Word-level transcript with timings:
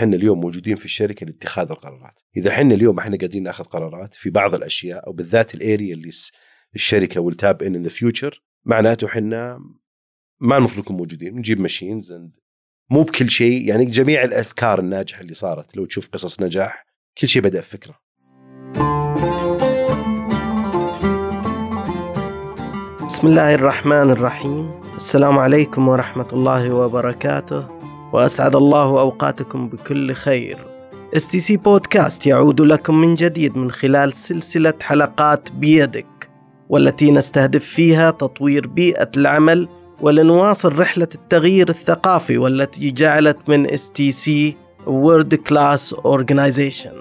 إحنا 0.00 0.16
اليوم 0.16 0.40
موجودين 0.40 0.76
في 0.76 0.84
الشركة 0.84 1.26
لاتخاذ 1.26 1.70
القرارات. 1.70 2.20
إذا 2.36 2.50
إحنا 2.50 2.74
اليوم 2.74 2.98
إحنا 2.98 3.16
قاعدين 3.16 3.42
ناخذ 3.42 3.64
قرارات 3.64 4.14
في 4.14 4.30
بعض 4.30 4.54
الأشياء 4.54 5.06
أو 5.06 5.12
بالذات 5.12 5.54
ال 5.54 5.62
area 5.62 5.94
اللي 5.94 6.10
الشركة 6.74 7.30
tap 7.30 7.56
in 7.62 7.74
in 7.74 7.90
the 7.90 7.92
future 7.92 8.38
معناته 8.64 9.06
إحنا 9.06 9.58
ما 10.40 10.56
المفروض 10.56 10.84
نكون 10.84 10.96
موجودين. 10.96 11.36
نجيب 11.36 11.60
machines 11.60 12.14
مو 12.90 13.02
بكل 13.02 13.30
شيء 13.30 13.68
يعني 13.68 13.84
جميع 13.84 14.24
الأفكار 14.24 14.78
الناجحة 14.78 15.20
اللي 15.20 15.34
صارت. 15.34 15.76
لو 15.76 15.84
تشوف 15.84 16.08
قصص 16.08 16.40
نجاح 16.40 16.86
كل 17.18 17.28
شيء 17.28 17.42
بدأ 17.42 17.60
بفكرة. 17.60 17.94
بسم 23.06 23.26
الله 23.26 23.54
الرحمن 23.54 24.10
الرحيم. 24.10 24.80
السلام 24.94 25.38
عليكم 25.38 25.88
ورحمة 25.88 26.28
الله 26.32 26.74
وبركاته. 26.74 27.79
وأسعد 28.12 28.56
الله 28.56 29.00
أوقاتكم 29.00 29.68
بكل 29.68 30.12
خير. 30.12 30.58
STC 31.16 31.56
podcast 31.56 32.26
يعود 32.26 32.60
لكم 32.60 33.00
من 33.00 33.14
جديد 33.14 33.56
من 33.56 33.70
خلال 33.70 34.12
سلسلة 34.12 34.74
حلقات 34.80 35.52
بيدك 35.52 36.30
والتي 36.68 37.10
نستهدف 37.10 37.64
فيها 37.64 38.10
تطوير 38.10 38.66
بيئة 38.66 39.10
العمل 39.16 39.68
ولنواصل 40.00 40.78
رحلة 40.78 41.08
التغيير 41.14 41.68
الثقافي 41.68 42.38
والتي 42.38 42.90
جعلت 42.90 43.38
من 43.48 43.70
STC 43.70 44.56
world 44.86 45.34
class 45.34 45.92
organization 45.92 46.92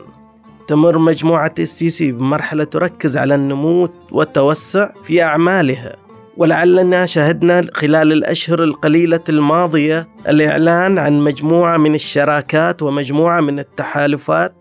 تمر 0.68 0.98
مجموعة 0.98 1.54
STC 1.60 2.12
بمرحلة 2.12 2.64
تركز 2.64 3.18
على 3.18 3.36
النمو 3.36 3.90
والتوسع 4.12 4.90
في 5.04 5.24
أعمالها. 5.24 5.96
ولعلنا 6.40 7.06
شهدنا 7.06 7.66
خلال 7.74 8.12
الأشهر 8.12 8.64
القليلة 8.64 9.20
الماضية 9.30 10.08
الإعلان 10.28 10.98
عن 10.98 11.20
مجموعة 11.20 11.78
من 11.78 11.96
الشراكات 11.96 12.82
ومجموعة 12.82 13.42
من 13.42 13.60
التحالفات. 13.60 14.54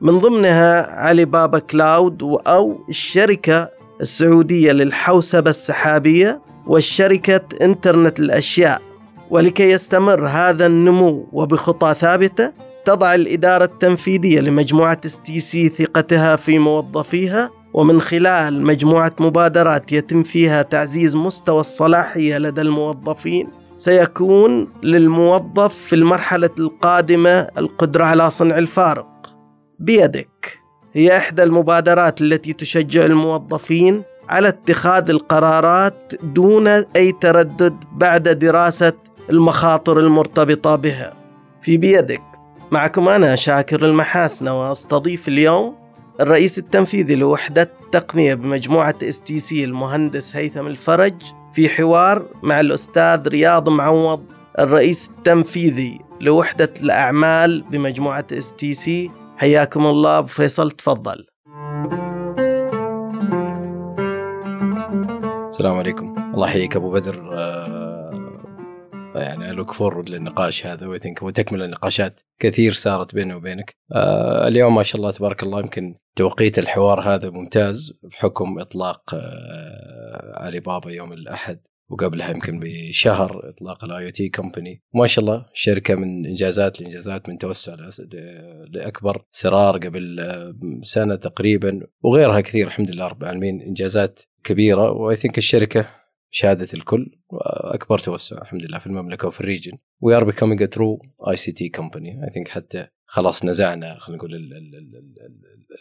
من 0.00 0.18
ضمنها 0.18 1.00
علي 1.00 1.24
بابا 1.24 1.58
cloud 1.58 2.22
أو 2.46 2.84
الشركة 2.88 3.70
السعودية 4.00 4.72
للحوسبة 4.72 5.50
السحابية 5.50 6.42
والشركة 6.66 7.40
إنترنت 7.62 8.20
الأشياء. 8.20 8.82
ولكي 9.30 9.70
يستمر 9.70 10.26
هذا 10.26 10.66
النمو 10.66 11.28
وبخطى 11.32 11.94
ثابتة 12.00 12.52
تضع 12.84 13.14
الإدارة 13.14 13.64
التنفيذية 13.64 14.40
لمجموعة 14.40 15.00
STC 15.06 15.68
ثقتها 15.68 16.36
في 16.36 16.58
موظفيها 16.58 17.50
ومن 17.76 18.00
خلال 18.00 18.62
مجموعة 18.62 19.12
مبادرات 19.20 19.92
يتم 19.92 20.22
فيها 20.22 20.62
تعزيز 20.62 21.16
مستوى 21.16 21.60
الصلاحية 21.60 22.38
لدى 22.38 22.60
الموظفين 22.60 23.48
سيكون 23.76 24.68
للموظف 24.82 25.74
في 25.74 25.94
المرحلة 25.94 26.50
القادمة 26.58 27.40
القدرة 27.58 28.04
على 28.04 28.30
صنع 28.30 28.58
الفارق. 28.58 29.06
بيدك. 29.78 30.58
هي 30.92 31.16
إحدى 31.16 31.42
المبادرات 31.42 32.20
التي 32.20 32.52
تشجع 32.52 33.04
الموظفين 33.04 34.02
على 34.28 34.48
اتخاذ 34.48 35.10
القرارات 35.10 36.12
دون 36.22 36.68
أي 36.68 37.12
تردد 37.20 37.76
بعد 37.92 38.28
دراسة 38.28 38.92
المخاطر 39.30 40.00
المرتبطة 40.00 40.76
بها. 40.76 41.12
في 41.62 41.76
بيدك. 41.76 42.22
معكم 42.70 43.08
أنا 43.08 43.36
شاكر 43.36 43.84
المحاسنة 43.84 44.60
وأستضيف 44.60 45.28
اليوم 45.28 45.85
الرئيس 46.20 46.58
التنفيذي 46.58 47.14
لوحدة 47.14 47.70
التقنية 47.84 48.34
بمجموعة 48.34 48.94
STC 49.02 49.64
المهندس 49.64 50.36
هيثم 50.36 50.66
الفرج 50.66 51.14
في 51.52 51.68
حوار 51.68 52.26
مع 52.42 52.60
الأستاذ 52.60 53.28
رياض 53.28 53.68
معوض 53.68 54.24
الرئيس 54.58 55.10
التنفيذي 55.10 56.00
لوحدة 56.20 56.74
الأعمال 56.82 57.64
بمجموعة 57.70 58.26
STC 58.32 59.10
حياكم 59.36 59.86
الله 59.86 60.18
أبو 60.18 60.26
فيصل 60.26 60.70
تفضل. 60.70 61.26
السلام 65.50 65.74
عليكم. 65.78 66.14
الله 66.34 66.48
يحييك 66.48 66.76
أبو 66.76 66.90
بدر. 66.90 67.30
آه، 67.32 67.75
يعني 69.22 69.52
look 69.52 69.72
forward 69.72 70.08
للنقاش 70.08 70.66
هذا 70.66 70.86
we 70.86 70.98
think 70.98 71.22
وتكمل 71.22 71.62
النقاشات 71.62 72.20
كثير 72.40 72.72
صارت 72.72 73.14
بيني 73.14 73.34
وبينك. 73.34 73.74
آه، 73.92 74.48
اليوم 74.48 74.74
ما 74.74 74.82
شاء 74.82 74.96
الله 74.96 75.10
تبارك 75.10 75.42
الله 75.42 75.60
يمكن 75.60 75.94
توقيت 76.16 76.58
الحوار 76.58 77.00
هذا 77.00 77.30
ممتاز 77.30 77.92
بحكم 78.02 78.58
إطلاق 78.58 79.14
آه، 79.14 80.32
علي 80.34 80.60
بابا 80.60 80.90
يوم 80.90 81.12
الأحد 81.12 81.60
وقبلها 81.88 82.30
يمكن 82.30 82.60
بشهر 82.60 83.48
إطلاق 83.48 83.84
ال 83.84 84.04
IoT 84.04 84.28
company 84.28 84.82
ما 84.94 85.06
شاء 85.06 85.24
الله 85.24 85.46
شركة 85.52 85.94
من 85.94 86.26
إنجازات 86.26 86.80
لانجازات 86.80 87.28
من 87.28 87.38
توسع 87.38 87.76
لأكبر 88.68 89.22
سرار 89.30 89.78
قبل 89.78 90.20
سنة 90.82 91.14
تقريبا 91.14 91.86
وغيرها 92.02 92.40
كثير 92.40 92.66
الحمد 92.66 92.90
لله 92.90 93.06
رب 93.06 93.22
العالمين. 93.22 93.60
إنجازات 93.60 94.20
كبيرة 94.44 94.90
و 94.90 95.16
I 95.16 95.20
think 95.20 95.38
الشركة 95.38 95.86
شهادة 96.30 96.68
الكل 96.74 97.18
اكبر 97.74 97.98
توسع 97.98 98.42
الحمد 98.42 98.64
لله 98.64 98.78
في 98.78 98.86
المملكة 98.86 99.28
وفي 99.28 99.40
ال 99.40 99.44
region. 99.44 99.72
we 100.00 100.16
are 100.16 100.24
becoming 100.24 100.62
a 100.62 100.66
true 100.66 101.02
ICT 101.30 101.68
company 101.68 102.24
I 102.24 102.30
think 102.30 102.48
حتى 102.48 102.86
خلاص 103.06 103.44
نزعنا 103.44 103.98
خلينا 103.98 104.22
نقول 104.22 104.30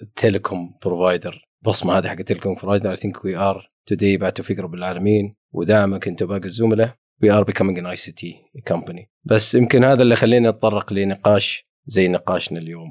ال 0.02 0.11
telecom 0.11 0.78
provider 0.86 1.42
بصمة 1.62 1.98
هذه 1.98 2.08
حق 2.08 2.18
ال 2.20 2.24
telecom 2.24 2.56
provider 2.56 2.92
I 2.92 2.96
think 2.96 3.26
we 3.26 3.36
are 3.36 3.72
today 3.86 4.18
بعد 4.18 4.34
توفيق 4.34 4.60
رب 4.60 4.74
العالمين 4.74 5.36
ودعمك 5.52 6.08
انت 6.08 6.22
وباقي 6.22 6.46
الزملاء 6.46 6.96
we 7.24 7.32
are 7.32 7.44
becoming 7.44 7.80
an 7.80 7.86
ICT 7.86 8.36
company 8.68 9.10
بس 9.24 9.56
يمكن 9.56 9.84
هذا 9.84 10.02
اللي 10.02 10.16
خلينا 10.16 10.50
نتطرق 10.50 10.94
لنقاش 10.94 11.64
زي 11.88 12.08
نقاشنا 12.08 12.60
اليوم 12.60 12.90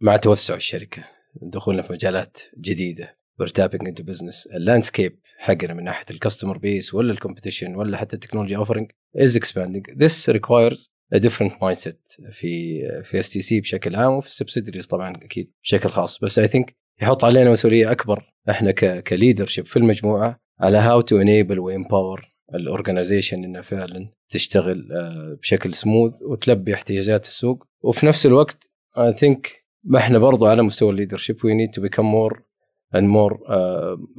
مع 0.00 0.16
توسع 0.16 0.54
الشركة 0.54 1.04
دخولنا 1.42 1.82
في 1.82 1.92
مجالات 1.92 2.38
جديدة. 2.58 3.12
We're 3.42 3.52
tapping 3.52 3.86
into 3.86 4.02
business 4.02 4.54
ال 4.54 4.60
landscape 4.60 5.18
حقنا 5.38 5.74
من 5.74 5.84
ناحية 5.84 6.04
ال 6.10 6.15
customer 6.15 6.58
base 6.58 6.94
ولا 6.94 7.14
ال 7.14 7.19
competition 7.19 7.68
ولا 7.76 7.96
حتى 7.96 8.16
ال 8.16 8.20
technology 8.20 8.56
offering 8.56 8.90
is 9.18 9.32
expanding. 9.32 9.94
This 9.96 10.28
requires 10.28 10.80
a 11.14 11.18
different 11.18 11.52
mindset 11.52 12.30
في 12.32 12.80
في 13.04 13.20
STC 13.20 13.60
بشكل 13.60 13.96
عام 13.96 14.12
وفي 14.12 14.28
ال 14.28 14.33
subsidiaries 14.33 14.86
طبعا 14.86 15.16
أكيد 15.16 15.52
بشكل 15.62 15.88
خاص. 15.88 16.18
بس 16.18 16.38
I 16.38 16.48
think 16.48 16.76
يحط 17.02 17.24
علينا 17.24 17.50
مسؤولية 17.50 17.90
أكبر 17.92 18.32
إحنا 18.50 18.70
ك 19.00 19.06
leadership 19.06 19.66
في 19.66 19.76
المجموعة 19.76 20.36
على 20.60 20.78
how 20.78 21.00
to 21.00 21.20
enable 21.20 21.58
و 21.58 21.67
empower 21.67 22.28
ال 22.54 22.61
organization 22.61 23.44
إنها 23.44 23.62
فعلا 23.62 24.08
تشتغل 24.28 24.88
بشكل 25.42 25.74
سموث 25.74 26.22
وتلبي 26.22 26.74
احتياجات 26.74 27.24
السوق. 27.24 27.64
وفي 27.82 28.06
نفس 28.06 28.26
الوقت 28.26 28.70
I 28.98 29.12
think 29.12 29.64
ما 29.84 29.98
إحنا 29.98 30.18
برضو 30.18 30.46
على 30.46 30.62
مستوى 30.62 30.90
ال 30.90 30.95
leadership 30.95 31.44
we 31.44 31.54
need 31.54 31.70
to 31.70 31.82
become 31.82 32.06
more 32.06 32.42
and 32.94 33.08
more 33.08 33.40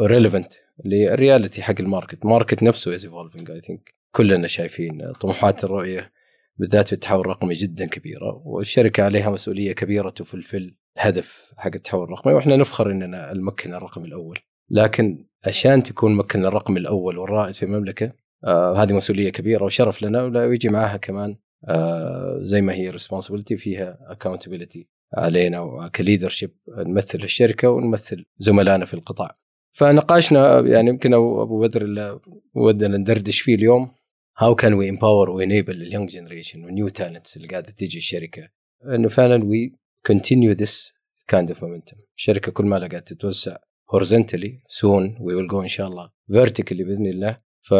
relevant 0.02 0.52
لل 0.86 1.03
reality 1.03 1.62
حق 1.62 1.76
ال 1.80 1.85
market. 1.85 2.24
ال 2.26 2.31
market 2.31 2.64
نفسه 2.64 2.96
is 2.96 3.06
evolving 3.06 3.52
I 3.52 3.62
think 3.62 3.96
كلنا 4.12 4.48
شايفين 4.48 5.14
طموحات 5.22 5.64
الرؤية 5.64 6.12
بالذات 6.58 6.88
في 6.88 6.94
التحول 6.94 7.20
الرقمي 7.20 7.54
جدا 7.54 7.86
كبيرة 7.86 8.42
والشركة 8.46 9.04
عليها 9.04 9.30
مسؤولية 9.30 9.74
كبيرة 9.74 10.10
to 10.10 10.24
fulfill 10.24 10.76
هدف 10.98 11.52
حق 11.58 11.72
التحول 11.76 12.04
الرقمي 12.04 12.34
وإحنا 12.34 12.56
نفخر 12.56 12.92
إننا 12.92 13.32
المكن 13.32 13.74
الرقمي 13.74 14.08
الأول. 14.08 14.40
لكن 14.70 15.26
عشان 15.48 15.84
تكون 15.84 16.16
ممكن 16.16 16.46
الرقمي 16.46 16.80
الأول 16.80 17.18
والرائد 17.18 17.54
في 17.56 17.64
المملكة 17.64 18.12
آه 18.46 18.84
هذه 18.84 18.94
مسؤولية 18.94 19.30
كبيرة 19.32 19.64
وشرف 19.66 20.02
لنا 20.02 20.24
ويجي 20.24 20.70
معها 20.70 20.98
كمان 20.98 21.38
آه 21.70 22.40
زي 22.42 22.62
ما 22.62 22.74
هي 22.74 22.90
responsibility 22.90 23.58
فيها 23.58 23.98
accountability 24.02 24.88
علينا 25.14 25.90
ك 25.96 26.01
leadership 26.01 26.52
نمثل 26.78 27.20
الشركة 27.24 27.70
ونمثل 27.70 28.26
زملائنا 28.38 28.86
في 28.86 28.94
القطاع. 28.94 29.38
فنقاشنا 29.74 30.60
يعني 30.60 30.90
يمكن 30.90 31.14
ابو 31.14 31.62
بدر 31.62 31.82
اللي 31.82 32.20
ودنا 32.56 32.98
ندردش 32.98 33.42
فيه 33.42 33.56
اليوم 33.56 33.92
how 34.38 34.56
can 34.56 34.74
we 34.74 34.90
empower 34.90 35.30
و 35.30 35.37
enable 35.37 35.82
ال 35.82 35.86
young 35.86 36.10
generation 36.10 36.66
و 36.66 36.71
new 36.71 36.88
talents 36.88 37.38
اللي 37.38 37.48
قاعدة 37.48 37.72
تيجي 37.72 37.98
الشركة؟ 37.98 38.50
إنه 38.86 39.10
فعلا 39.10 39.44
we 39.44 39.74
continue 40.06 40.52
this 40.52 40.94
kind 41.28 41.52
of 41.52 41.64
momentum 41.64 41.98
الشركة 42.18 42.52
كل 42.52 42.66
ما 42.66 42.78
قاعدة 42.78 43.00
تتوسع 43.00 43.58
horizontally 43.96 44.52
soon 44.70 45.18
we 45.20 45.34
will 45.36 45.52
go 45.52 45.56
إن 45.56 45.68
شاء 45.68 45.88
الله 45.88 46.10
vertically 46.32 46.84
بإذن 46.84 47.08
الله. 47.08 47.38
ف 47.62 47.74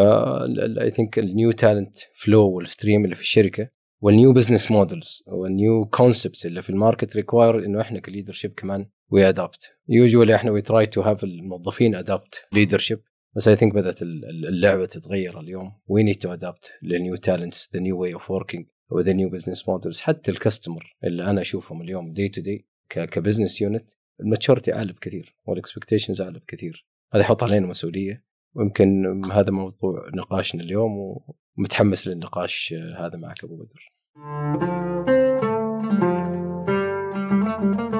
I 0.80 0.90
think 0.90 1.18
ال 1.18 1.26
new 1.26 1.50
talent 1.50 1.98
flow 2.14 2.50
وال 2.50 2.63
stream 2.63 3.04
اللي 3.04 3.14
في 3.14 3.20
الشركة 3.20 3.68
وال 4.00 4.13
new 4.13 4.32
business 4.32 4.70
models 4.70 5.22
وال 5.26 5.49
new 5.49 5.84
concepts 5.84 6.46
اللي 6.46 6.62
في 6.62 6.70
ال 6.70 6.77
market 6.77 7.16
require 7.16 7.64
إنه 7.64 7.80
إحنا 7.80 8.00
ك 8.00 8.05
leadership 8.05 8.52
كمان 8.52 8.88
we 9.10 9.28
adapt 9.28 9.70
usually 9.88 10.34
إحنا 10.34 10.50
we 10.50 10.60
try 10.60 10.86
to 10.86 11.00
have 11.00 11.24
الموظفين 11.24 11.94
adapt 11.94 12.42
leadership 12.52 13.00
بس 13.36 13.48
I 13.48 13.56
think 13.56 13.74
بدأت 13.74 14.02
اللعبة 14.02 14.86
تتغير 14.86 15.40
اليوم. 15.40 15.72
we 15.86 16.02
need 16.02 16.16
to 16.16 16.32
adapt 16.32 16.72
لل 16.82 16.96
new 16.96 17.16
talents 17.16 17.70
the 17.74 17.80
new 17.80 18.00
way 18.00 18.14
of 18.14 18.30
working 18.30 18.66
و 18.90 18.96
the 18.96 19.12
new 19.12 19.30
business 19.30 19.68
models 19.68 20.00
حتى 20.00 20.30
ال 20.30 20.37
customer 20.37 20.96
اللي 21.04 21.24
أنا 21.24 21.40
أشوفهم 21.40 21.82
اليوم 21.82 22.12
day 22.12 22.28
to 22.28 22.40
day 22.40 22.66
ك 22.90 22.98
business 22.98 23.60
unit 23.60 23.90
ال 24.20 24.26
maturity 24.26 24.74
اعلى 24.74 24.92
بكثير 24.92 25.34
وال 25.46 25.57
expectations 25.57 26.20
اعلى 26.20 26.38
بكثير. 26.38 26.86
هذا 27.12 27.22
يحط 27.22 27.42
علينا 27.42 27.66
مسؤولية. 27.66 28.27
ويمكن 28.54 29.22
هذا 29.32 29.50
موضوع 29.50 30.10
نقاشنا 30.14 30.62
اليوم 30.62 31.18
ومتحمس 31.58 32.06
للنقاش 32.06 32.74
هذا 32.98 33.16
معك 33.16 33.44
أبو 33.44 33.56
بدر. 33.56 33.92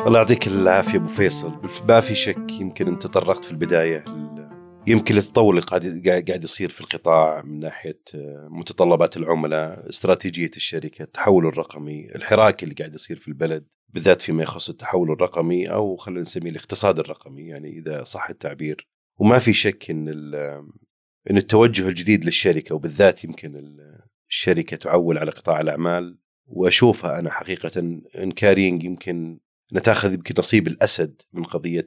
الله 0.06 0.18
يعطيك 0.18 0.46
العافية 0.46 0.98
أبو 0.98 1.06
فيصل. 1.06 1.52
ما 1.88 2.00
في 2.00 2.14
شك 2.14 2.52
يمكن 2.60 2.88
أنت 2.88 3.02
تطرقت 3.02 3.44
في 3.44 3.52
البداية 3.52 4.04
يمكن 4.86 5.16
التطور 5.16 5.54
اللي 5.54 5.66
قاعد 5.66 6.24
قاعد 6.28 6.44
يصير 6.44 6.68
في 6.68 6.80
القطاع 6.80 7.42
من 7.42 7.60
ناحية 7.60 8.00
متطلبات 8.50 9.16
العملاء، 9.16 9.88
استراتيجية 9.88 10.50
الشركة، 10.56 11.02
التحول 11.02 11.46
الرقمي، 11.46 12.14
الحراك 12.14 12.62
اللي 12.62 12.74
قاعد 12.74 12.94
يصير 12.94 13.16
في 13.16 13.28
البلد 13.28 13.66
بالذات 13.88 14.22
فيما 14.22 14.42
يخص 14.42 14.68
التحول 14.68 15.10
الرقمي 15.10 15.70
أو 15.70 15.96
خلينا 15.96 16.20
نسميه 16.20 16.50
الاقتصاد 16.50 16.98
الرقمي 16.98 17.42
يعني 17.42 17.78
إذا 17.78 18.04
صح 18.04 18.30
التعبير، 18.30 18.88
وما 19.18 19.38
في 19.38 19.52
شك 19.52 19.90
إن 19.90 20.08
إن 21.30 21.36
التوجه 21.36 21.88
الجديد 21.88 22.24
للشركة 22.24 22.74
وبالذات 22.74 23.24
يمكن 23.24 23.76
الشركة 24.28 24.76
تعول 24.76 25.18
على 25.18 25.30
قطاع 25.30 25.60
الأعمال 25.60 26.18
وأشوفها 26.46 27.18
أنا 27.18 27.30
حقيقة 27.30 27.80
إن 28.18 28.32
كارينج 28.36 28.84
يمكن 28.84 29.38
نتأخذ 29.72 30.14
يمكن 30.14 30.34
نصيب 30.38 30.66
الأسد 30.66 31.22
من 31.32 31.44
قضية 31.44 31.86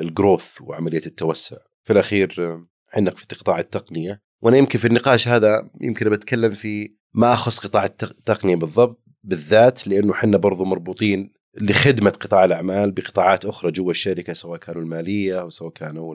الجروث 0.00 0.60
وعملية 0.60 1.06
التوسع. 1.06 1.56
في 1.84 1.92
الأخير 1.92 2.58
إحنا 2.94 3.10
في 3.10 3.36
قطاع 3.36 3.58
التقنية 3.58 4.22
وأنا 4.42 4.56
يمكن 4.56 4.78
في 4.78 4.86
النقاش 4.86 5.28
هذا 5.28 5.70
يمكن 5.80 6.10
بتكلم 6.10 6.50
في 6.50 6.94
ما 7.14 7.32
أخص 7.32 7.58
قطاع 7.58 7.84
التقنية 7.84 8.56
بالضبط 8.56 9.04
بالذات 9.22 9.88
لأنه 9.88 10.12
إحنا 10.12 10.36
برضو 10.36 10.64
مربوطين 10.64 11.32
لخدمة 11.60 12.10
قطاع 12.10 12.44
الأعمال 12.44 12.90
بقطاعات 12.90 13.44
أخرى 13.44 13.70
جوا 13.70 13.90
الشركة 13.90 14.32
سواء 14.32 14.58
كانوا 14.58 14.82
المالية 14.82 15.40
أو 15.40 15.50
سواء 15.50 15.72
كانوا 15.72 16.14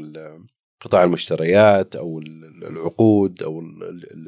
قطاع 0.81 1.03
المشتريات 1.03 1.95
أو 1.95 2.19
العقود 2.63 3.43
أو 3.43 3.59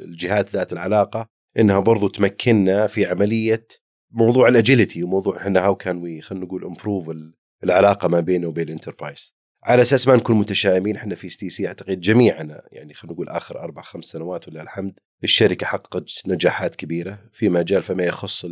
الجهات 0.04 0.50
ذات 0.50 0.72
العلاقة. 0.72 1.26
إنها 1.58 1.78
برضو 1.78 2.08
تمكننا 2.08 2.86
في 2.86 3.06
عملية 3.06 3.66
موضوع 4.10 4.48
ال 4.48 4.55
agility 4.55 5.02
وموضوع 5.02 5.36
إحنا 5.36 5.64
how 5.64 5.74
can 5.74 6.02
we 6.02 6.20
خلينا 6.20 6.44
نقول 6.44 6.64
improve 6.64 7.10
العلاقة 7.64 8.08
ما 8.08 8.20
بينه 8.20 8.48
وبين 8.48 8.68
ال 8.68 8.74
enterprise 8.74 9.34
على 9.64 9.82
أساس 9.82 10.08
ما 10.08 10.16
نكون 10.16 10.36
متشائمين 10.36 10.96
إحنا 10.96 11.14
في 11.14 11.28
STC 11.28 11.68
أعتقد 11.68 12.00
جميعنا 12.00 12.62
يعني 12.72 12.94
خلينا 12.94 13.14
نقول 13.14 13.28
آخر 13.28 13.60
أربع 13.60 13.82
خمس 13.82 14.04
سنوات 14.04 14.48
ولله 14.48 14.62
الحمد 14.62 14.98
الشركة 15.24 15.66
حققت 15.66 16.22
نجاحات 16.26 16.76
كبيرة 16.76 17.18
في 17.32 17.48
مجال 17.48 17.82
فيما 17.82 18.04
يخص 18.04 18.46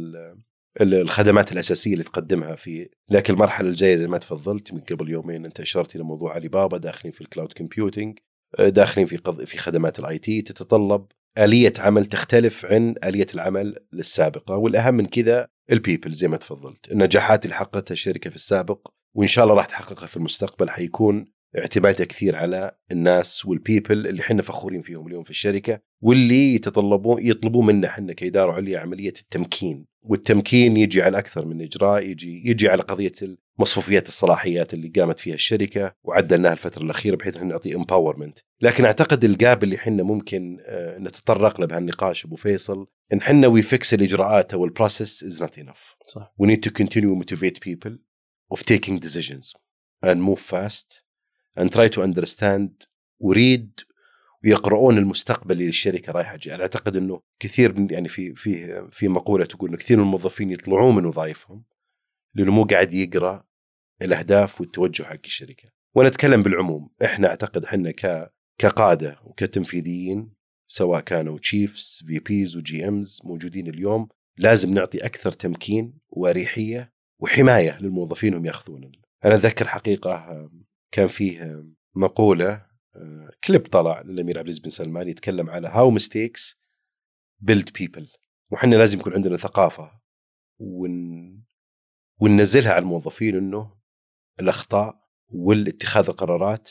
الخدمات 0.80 1.52
الأساسية 1.52 1.92
اللي 1.92 2.04
تقدمها 2.04 2.54
في 2.54 2.88
لكن 3.10 3.34
المرحلة 3.34 3.68
الجاية 3.68 3.96
زي 3.96 4.06
ما 4.06 4.18
تفضلت 4.18 4.72
من 4.72 4.80
قبل 4.80 5.10
يومين 5.10 5.44
أنت 5.44 5.60
أشرت 5.60 5.96
إلى 5.96 6.04
موضوع 6.04 6.34
علي 6.34 6.48
بابا 6.48 6.78
داخلين 6.78 7.12
في 7.12 7.20
ال 7.20 7.25
cloud 7.25 7.52
computing 7.52 8.18
داخلين 8.58 9.06
في. 9.06 9.18
في 9.46 9.58
خدمات 9.58 9.98
ال 9.98 10.18
IT 10.18 10.42
تتطلب 10.42 11.06
آلية 11.38 11.72
عمل 11.78 12.06
تختلف 12.06 12.64
عن 12.66 12.94
آلية 13.04 13.26
العمل 13.34 13.76
السابقة 13.94 14.56
والأهم 14.56 14.94
من 14.94 15.06
كذا 15.06 15.48
ال 15.72 15.78
people 15.78 16.12
زي 16.12 16.28
ما 16.28 16.36
تفضلت 16.36 16.92
النجاحات 16.92 17.44
اللي 17.44 17.56
حققتها 17.56 17.92
الشركة 17.92 18.30
في 18.30 18.36
السابق 18.36 18.88
وإن 19.14 19.26
شاء 19.28 19.44
الله 19.44 19.56
راح 19.56 19.66
تحققها 19.66 20.06
في 20.06 20.16
المستقبل 20.16 20.70
حيكون 20.70 21.24
اعتمادها 21.58 22.06
كثير 22.06 22.36
على 22.36 22.76
الناس 22.90 23.46
وال 23.46 23.61
people 23.61 24.06
اللي 24.06 24.20
إحنا 24.22 24.42
فخورين 24.42 24.82
فيهم 24.82 25.06
اليوم 25.06 25.22
في 25.22 25.30
الشركة 25.30 25.80
واللي 26.02 26.54
يتطلبون 26.54 27.26
يطلبون 27.26 27.66
منا 27.66 27.88
إحنا 27.88 28.12
كإدارة 28.12 28.52
عليا 28.52 28.78
عملية 28.78 29.14
التمكين 29.20 29.91
والتمكين 30.02 30.76
يجي 30.76 31.02
على 31.02 31.18
أكثر 31.18 31.46
من 31.46 31.62
إجراء 31.62 32.02
يجي 32.02 32.42
يجي 32.50 32.68
على 32.68 32.82
قضية 32.82 33.12
مصفوفة 33.58 34.08
الصلاحيات 34.08 34.74
اللي 34.74 34.88
قامت 34.88 35.18
فيها 35.18 35.34
الشركة 35.34 35.94
وعدلناها 36.02 36.52
الفترة 36.52 36.82
الأخيرة 36.82 37.16
بحيث 37.16 37.36
ان 37.36 37.48
نعطي 37.48 37.74
empowerment 37.76 38.38
لكن 38.60 38.84
أعتقد 38.84 39.24
ال 39.24 39.34
gap 39.34 39.64
اللي 39.64 39.76
إحنا 39.76 40.02
ممكن 40.02 40.58
آه، 40.66 40.98
نتطرق 40.98 41.60
له 41.60 41.66
بهالنقاش 41.66 42.24
أبو 42.24 42.36
فيصل 42.36 42.86
إن 43.12 43.18
إحنا 43.18 43.46
we 43.46 43.62
fix 43.62 43.94
الإجراءات 43.94 44.54
أو 44.54 44.64
ال 44.64 44.72
process 44.72 45.24
is 45.24 45.42
not 45.42 45.58
enough 45.58 45.96
صح. 46.06 46.34
we 46.38 46.48
need 46.48 46.60
to 46.60 46.70
continue 46.70 47.14
motivate 47.14 47.64
people 47.64 48.02
of 48.54 48.58
taking 48.58 48.98
decisions 48.98 49.52
and 50.06 50.18
move 50.22 50.38
fast 50.38 51.02
and 51.56 51.72
try 51.72 51.88
to 51.88 52.02
understand 52.02 52.86
و 53.20 53.32
read 53.32 53.80
ويقرؤون 54.44 54.98
المستقبل 54.98 55.52
اللي 55.52 55.68
الشركة 55.68 56.12
رايحة 56.12 56.36
جاية، 56.36 56.54
أنا 56.54 56.62
أعتقد 56.62 56.96
إنه 56.96 57.20
كثير 57.40 57.80
من 57.80 57.90
يعني 57.90 58.08
في 58.08 58.34
في 58.34 58.82
في 58.90 59.08
مقولة 59.08 59.44
تقول 59.44 59.68
إنه 59.68 59.78
كثير 59.78 59.96
من 59.96 60.02
الموظفين 60.02 60.50
يطلعون 60.50 60.94
من 60.94 61.06
وظائفهم 61.06 61.64
لأنه 62.34 62.52
مو 62.52 62.64
قاعد 62.64 62.92
يقرأ 62.94 63.44
الأهداف 64.02 64.60
والتوجه 64.60 65.02
حق 65.02 65.20
الشركة، 65.24 65.68
وأنا 65.94 66.08
أتكلم 66.08 66.42
بالعموم، 66.42 66.90
إحنا 67.04 67.28
أعتقد 67.28 67.64
إحنا 67.64 67.90
ك 67.90 68.32
كقادة 68.58 69.18
وكتنفيذيين 69.24 70.32
سواء 70.68 71.00
كانوا 71.00 71.38
chiefs 71.38 72.04
VPs 72.06 72.88
و 72.88 72.96
GMs 72.96 73.20
موجودين 73.24 73.68
اليوم 73.68 74.08
لازم 74.38 74.74
نعطي 74.74 74.98
أكثر 74.98 75.32
تمكين 75.32 75.98
وأريحية 76.10 76.92
وحماية 77.20 77.78
للموظفين 77.80 78.34
هم 78.34 78.46
يأخذون 78.46 78.92
أنا 79.24 79.34
أتذكر 79.34 79.68
حقيقة 79.68 80.48
كان 80.92 81.06
فيه 81.06 81.64
مقولة 81.94 82.66
كليب 83.44 83.66
طلع 83.66 84.00
للأمير 84.00 84.38
عبد 84.38 84.46
العزيز 84.46 84.62
بن 84.62 84.70
سلمان 84.70 85.08
يتكلم 85.08 85.50
على 85.50 85.68
how 85.68 85.90
mistakes 85.90 86.56
build 87.40 87.70
people 87.72 88.08
وحنا 88.50 88.76
لازم 88.76 89.00
يكون 89.00 89.12
عندنا 89.12 89.36
ثقافة 89.36 90.00
ون... 90.58 91.44
وننزلها 92.20 92.72
على 92.72 92.82
الموظفين 92.82 93.36
إنه 93.36 93.76
الأخطاء 94.40 95.02
والاتخاذ 95.28 96.08
القرارات 96.08 96.70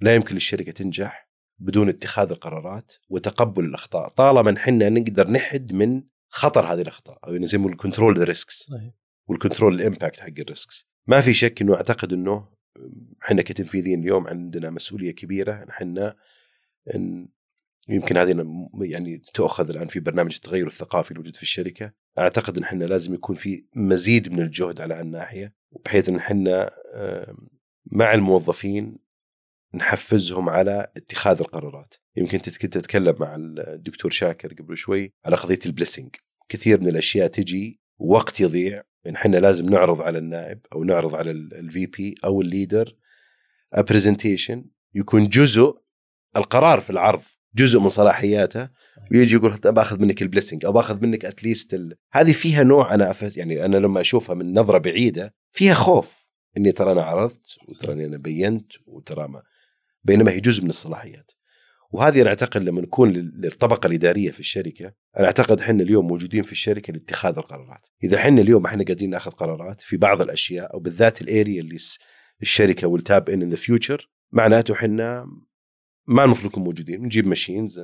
لا 0.00 0.14
يمكن 0.14 0.34
للشركة 0.34 0.72
تنجح 0.72 1.30
بدون 1.58 1.88
اتخاذ 1.88 2.30
القرارات 2.30 2.92
وتقبل 3.08 3.64
الأخطاء. 3.64 4.08
طالما 4.08 4.56
إحنا 4.56 4.88
نقدر 4.88 5.30
نحد 5.30 5.72
من 5.72 6.02
خطر 6.28 6.66
هذه 6.72 6.80
الأخطاء 6.80 7.18
أو 7.28 7.46
زي 7.46 7.58
ما 7.58 7.76
control 7.76 8.18
the 8.18 8.24
risks 8.24 8.72
وال 9.26 9.37
control 9.37 9.74
ال 9.74 9.81
impact 9.81 10.20
حق 10.20 10.38
ال 10.38 10.46
risks 10.46 10.86
ما 11.06 11.20
في 11.20 11.34
شك 11.34 11.62
إنه 11.62 11.74
أعتقد 11.74 12.12
إنه 12.12 12.55
إحنا 13.24 13.42
كتنفيذيين 13.42 14.00
اليوم 14.00 14.26
عندنا 14.26 14.70
مسؤولية 14.70 15.10
كبيرة. 15.10 15.66
إحنا 15.70 16.16
إن 16.94 17.28
يمكن 17.88 18.16
هذه 18.16 18.46
يعني 18.80 19.22
تؤخذ 19.34 19.70
الآن 19.70 19.88
في 19.88 20.00
برنامج 20.00 20.34
التغير 20.34 20.66
الثقافي 20.66 21.10
الموجود 21.10 21.36
في 21.36 21.42
الشركة. 21.42 21.92
أعتقد 22.18 22.56
إن 22.56 22.62
إحنا 22.62 22.84
لازم 22.84 23.14
يكون 23.14 23.36
في 23.36 23.64
مزيد 23.74 24.32
من 24.32 24.40
الجهد 24.40 24.80
على 24.80 25.00
الناحية 25.00 25.54
بحيث 25.84 26.08
إن 26.08 26.16
إحنا 26.16 26.70
مع 27.86 28.14
الموظفين 28.14 28.98
نحفزهم 29.74 30.48
على 30.48 30.92
اتخاذ 30.96 31.40
القرارات. 31.40 31.94
يمكن 32.16 32.38
كنت 32.38 32.78
تتكلم 32.78 33.16
مع 33.20 33.36
الدكتور 33.38 34.10
شاكر 34.10 34.54
قبل 34.54 34.76
شوي 34.76 35.12
على 35.24 35.36
قضية 35.36 35.58
ال 35.66 35.71
blessing. 35.71 36.14
كثير 36.48 36.80
من 36.80 36.88
الأشياء 36.88 37.26
تجي 37.26 37.80
وقت 37.98 38.40
يضيع 38.40 38.82
يعني 39.06 39.18
إحنا 39.18 39.36
لازم 39.36 39.68
نعرض 39.68 40.02
على 40.02 40.18
النائب 40.18 40.60
أو 40.72 40.84
نعرض 40.84 41.14
على 41.14 41.30
ال 41.30 41.86
VP 41.86 42.14
أو 42.24 42.40
ال 42.40 42.48
leader 42.48 42.96
presentation 43.78 44.64
يكون 44.94 45.28
جزء 45.28 45.76
القرار 46.36 46.80
في 46.80 46.90
العرض 46.90 47.22
جزء 47.54 47.80
من 47.80 47.88
صلاحياته. 47.88 48.68
ويجي 49.12 49.36
يقول 49.36 49.56
باخذ 49.56 50.00
منك 50.00 50.22
ال 50.22 50.27
blessing 50.27 50.64
أو 50.64 50.72
باخذ 50.72 51.02
منك 51.02 51.24
at 51.24 51.38
least 51.38 51.74
ال... 51.74 51.96
هذه 52.12 52.32
فيها 52.32 52.62
نوع 52.62 52.94
أنا 52.94 53.10
أفت 53.10 53.36
يعني 53.36 53.64
أنا 53.64 53.76
لما 53.76 54.00
أشوفها 54.00 54.34
من 54.34 54.58
نظرة 54.58 54.78
بعيدة 54.78 55.34
فيها 55.50 55.74
خوف. 55.74 56.26
إني 56.56 56.72
ترى 56.72 56.92
أنا 56.92 57.02
عرضت 57.02 57.56
وترى 57.68 58.06
أنا 58.06 58.16
بينت 58.16 58.72
وترى 58.86 59.28
ما 59.28 59.42
بينما 60.04 60.30
هي 60.30 60.40
جزء 60.40 60.62
من 60.62 60.68
الصلاحيات. 60.68 61.30
وهذه 61.90 62.22
أنا 62.22 62.28
أعتقد 62.28 62.62
لما 62.62 62.80
نكون 62.80 63.12
للطبقة 63.12 63.86
الإدارية 63.86 64.30
في 64.30 64.40
الشركة 64.40 64.92
أنا 65.18 65.26
أعتقد 65.26 65.60
إحنا 65.60 65.82
اليوم 65.82 66.06
موجودين 66.06 66.42
في 66.42 66.52
الشركة 66.52 66.92
لاتخاذ 66.92 67.38
القرارات. 67.38 67.86
إذا 68.04 68.16
إحنا 68.16 68.40
اليوم 68.40 68.66
إحنا 68.66 68.84
قاعدين 68.84 69.10
نأخذ 69.10 69.30
قرارات 69.30 69.80
في 69.80 69.96
بعض 69.96 70.22
الأشياء 70.22 70.74
أو 70.74 70.80
بالذات 70.80 71.20
ال 71.20 71.28
area 71.28 71.60
اللي 71.60 71.78
الشركة 72.42 72.88
وال 72.88 73.05
top 73.05 73.30
in 73.30 73.48
the 73.50 73.56
future 73.56 74.10
معناته 74.32 74.74
إحنا 74.74 75.26
ما 76.06 76.24
المفروض 76.24 76.52
نكون 76.52 76.64
موجودين. 76.64 77.02
نجيب 77.04 77.26
machines 77.26 77.80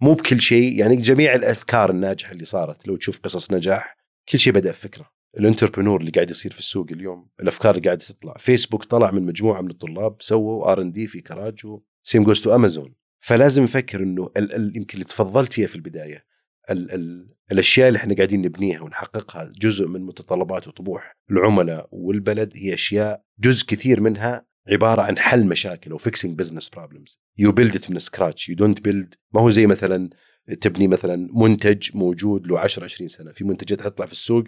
مو 0.00 0.14
بكل 0.14 0.40
شيء 0.40 0.78
يعني 0.78 0.96
جميع 0.96 1.34
الافكار 1.34 1.90
الناجحة 1.90 2.32
اللي 2.32 2.44
صارت 2.44 2.88
لو 2.88 2.96
تشوف 2.96 3.20
قصص 3.20 3.52
نجاح 3.52 3.96
كل 4.28 4.38
شيء 4.38 4.52
بدأ 4.52 4.70
بفكرة. 4.70 5.10
ال 5.38 5.43
entrepreneur 5.43 6.00
اللي 6.00 6.10
قاعد 6.10 6.30
يصير 6.30 6.52
في 6.52 6.58
السوق 6.58 6.86
اليوم 6.90 7.28
الأفكار 7.40 7.74
اللي 7.74 7.86
قاعدة 7.86 8.04
تطلع. 8.04 8.34
فيسبوك 8.38 8.84
طلع 8.84 9.10
من 9.10 9.22
مجموعة 9.22 9.60
من 9.60 9.70
الطلاب 9.70 10.16
سووا 10.20 10.72
R&D 10.72 11.06
في 11.06 11.20
كراج 11.20 11.60
same 12.02 12.24
goes 12.24 12.40
to 12.40 12.54
أمازون 12.54 12.94
فلازم 13.20 13.62
نفكر 13.62 14.02
إنه 14.02 14.30
يمكن 14.74 14.94
اللي 14.94 15.04
تفضلت 15.04 15.52
فيها 15.52 15.66
في 15.66 15.76
البداية 15.76 16.24
ال 16.70 16.92
ال 16.94 17.28
الأشياء 17.52 17.88
اللي 17.88 17.96
إحنا 17.96 18.14
قاعدين 18.14 18.42
نبنيها 18.42 18.80
ونحققها 18.80 19.50
جزء 19.60 19.86
من 19.86 20.02
متطلبات 20.02 20.68
وطموح 20.68 21.16
العملاء 21.30 21.88
والبلد 21.92 22.52
هي 22.56 22.74
أشياء 22.74 23.22
جزء 23.38 23.66
كثير 23.66 24.00
منها 24.00 24.46
عبارة 24.68 25.02
عن 25.02 25.18
حل 25.18 25.46
مشاكل 25.46 25.90
أو 25.90 25.98
fixing 25.98 26.38
business 26.38 26.68
problems 26.68 27.20
you 27.38 27.52
build 27.52 27.76
it 27.76 27.90
من 27.90 27.98
scratch 27.98 28.48
you 28.48 28.56
don't 28.56 28.80
build 28.80 29.14
ما 29.32 29.40
هو 29.40 29.50
زي 29.50 29.66
مثلا 29.66 30.10
تبني 30.60 30.88
مثلا 30.88 31.28
منتج 31.34 31.96
موجود 31.96 32.46
له 32.46 32.58
10 32.60 32.84
20 32.84 33.08
سنة 33.08 33.32
في 33.32 33.44
منتجات 33.44 33.80
تطلع 33.80 34.06
في 34.06 34.12
السوق 34.12 34.44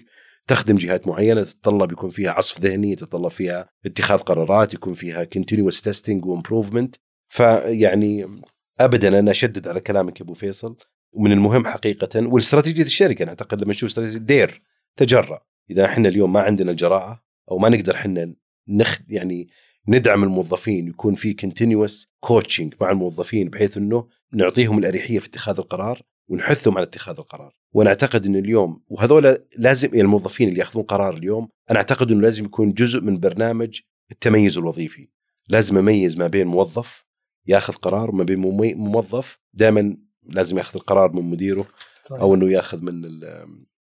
تخدم 0.47 0.77
جهات 0.77 1.07
معينة 1.07 1.43
تتطلب 1.43 1.93
يكون 1.93 2.11
فيها 2.11 2.31
عصف 2.31 2.61
ذهني 2.61 2.97
تتطلب 2.97 3.29
فيها 3.31 3.69
اتخاذ 3.87 4.19
قرارات 4.19 4.75
يكون 4.75 4.95
فيها 4.95 5.25
continuous 5.25 5.77
testing 5.77 6.27
و 6.27 6.33
improvement 6.33 6.97
فيعني 7.29 8.43
ابدا 8.85 9.19
أنا 9.19 9.31
أشدد 9.31 9.69
على 9.69 9.81
كلامك 9.81 10.21
يا 10.21 10.25
أبو 10.25 10.33
فيصل 10.33 10.77
ومن 11.13 11.33
المهم 11.33 11.67
حقيقة 11.67 12.27
والاستراتيجية 12.27 12.83
الشركة 12.83 13.23
أنا 13.23 13.31
أعتقد 13.31 13.63
لما 13.63 13.71
نشوف 13.71 13.89
استراتيجية 13.91 14.19
dare 14.19 14.63
تجرأ. 14.97 15.41
إذا 15.71 15.85
إحنا 15.85 16.09
اليوم 16.09 16.33
ما 16.33 16.41
عندنا 16.41 16.71
الجراءة 16.71 17.23
أو 17.51 17.59
ما 17.59 17.69
نقدر 17.69 17.95
إحنا 17.95 18.35
نخ 18.69 18.99
يعني 19.09 19.49
ندعم 19.89 20.25
الموظفين 20.25 20.89
يكون 20.89 21.15
في 21.15 21.35
continuous 21.35 22.09
coaching 22.21 22.75
مع 22.81 22.91
الموظفين 22.91 23.49
بحيث 23.49 23.77
إنه 23.77 24.09
نعطيهم 24.33 24.79
الأريحية 24.79 25.19
في 25.19 25.27
اتخاذ 25.27 25.59
القرار 25.59 26.03
ونحثهم 26.29 26.77
على 26.77 26.87
اتخاذ 26.87 27.19
القرار. 27.19 27.55
وأنا 27.73 27.91
أعتقد 27.91 28.27
ان 28.27 28.37
اليوم 28.37 28.83
وهذول 28.89 29.39
لازم 29.59 29.89
يعني 29.89 30.01
الموظفين 30.01 30.49
اللي 30.49 30.61
يأخذون 30.61 30.85
قرار 30.85 31.17
اليوم 31.17 31.49
أنا 31.71 31.79
أعتقد 31.79 32.11
إنه 32.11 32.21
لازم 32.21 32.45
يكون 32.45 32.73
جزء 32.73 33.01
من 33.01 33.21
برنامج 33.21 33.81
التميز 34.11 34.59
الوظيفي. 34.59 35.09
لازم 35.49 35.79
أميز 35.79 36.17
ما 36.17 36.27
بين 36.27 36.47
موظف 36.47 37.05
ياخذ 37.47 37.73
قرار 37.73 38.11
وما 38.11 38.25
بين 38.25 38.39
موظف 38.77 39.39
دائما 39.55 39.97
لازم 40.29 40.59
ياخذ 40.59 40.77
القرار 40.79 41.13
من 41.13 41.23
مديره 41.23 41.67
أو 42.11 42.35
إنه 42.35 42.53
ياخذ 42.53 42.83
من 42.83 43.21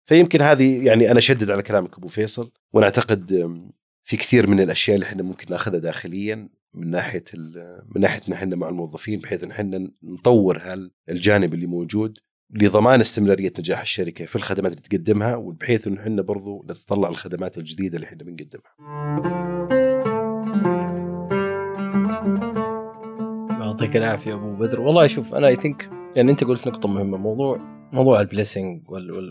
فيمكن 0.05 0.43
هذه 0.43 0.87
يعني 0.87 1.11
أنا 1.11 1.19
أشدد 1.19 1.51
على 1.51 1.63
كلامك 1.63 1.99
أبو 1.99 2.09
فيصل 2.09 2.51
وأنا 2.73 2.87
اعتقد 2.87 3.51
في 4.03 4.17
كثير 4.17 4.47
من 4.47 4.61
الأشياء 4.61 4.95
اللي 4.97 5.07
إحنا 5.07 5.23
ممكن 5.23 5.47
ناخذها 5.51 5.79
داخليا 5.79 6.49
من 6.75 6.91
ناحية 6.91 7.25
من 7.95 8.01
ناحيتنا 8.01 8.35
إحنا 8.35 8.57
مع 8.57 8.69
الموظفين 8.69 9.21
بحيث 9.21 9.45
إن 9.45 9.51
إحنا 9.51 9.91
نطور 10.03 10.59
هالجانب 11.09 11.55
اللي 11.55 11.67
موجود 11.67 12.19
لضمان 12.51 13.01
استمرارية 13.01 13.53
نجاح 13.59 13.81
الشركة 13.81 14.25
في 14.25 14.37
الخدمات 14.37 14.73
اللي 14.73 14.83
تقدمها 14.83 15.37
وبحيث 15.37 15.87
انه 15.87 16.01
إحنا 16.01 16.23
برضو 16.23 16.65
نتطلع 16.71 17.09
الخدمات 17.09 17.59
الجديدة 17.59 17.97
اللي 17.97 18.07
إحنا 18.07 18.25
بنقدمها. 18.25 19.86
يعطيك 23.87 24.03
العافية 24.03 24.35
أبو 24.35 24.57
بدر. 24.57 24.81
والله 24.81 25.07
شوف 25.07 25.35
أنا 25.35 25.47
I 25.47 25.57
think 25.57 25.91
يعني 26.17 26.31
أنت 26.31 26.45
قلت 26.45 26.69
نقطة 26.69 26.89
مهمة 26.89 27.19
موضوع 27.19 27.57
موضوع 27.93 28.21
ال 28.21 28.28
blessing 28.28 28.83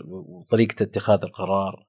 وطريقة 0.08 0.82
اتخاذ 0.82 1.22
القرار 1.24 1.86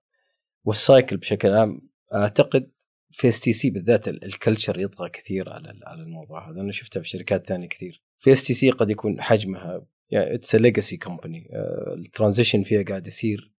وال 0.63 0.79
cycle 0.79 1.17
بشكل 1.17 1.49
عام. 1.49 1.81
أعتقد 2.13 2.71
في 3.11 3.27
اس 3.27 3.39
تي 3.39 3.53
سي 3.53 3.69
بالذات 3.69 4.07
ال- 4.07 4.23
ال 4.25 4.32
culture 4.32 4.79
يطغى 4.79 5.09
كثير 5.09 5.49
على 5.49 5.79
على 5.85 6.01
الموضوع 6.01 6.49
هذا. 6.51 6.61
أنا 6.61 6.71
شفتها 6.71 7.01
في 7.01 7.09
شركات 7.09 7.47
ثانية 7.47 7.67
كثير. 7.67 8.03
في 8.19 8.31
اس 8.31 8.43
تي 8.43 8.53
سي 8.53 8.69
قد 8.69 8.89
يكون 8.89 9.21
حجمها 9.21 9.85
يعني 10.09 10.35
it's 10.35 10.55
legacy 10.55 10.97
company 10.97 11.49
ال 11.95 12.02
transition 12.02 12.63
فيها 12.63 12.83
قاعد 12.83 13.07
يصير 13.07 13.51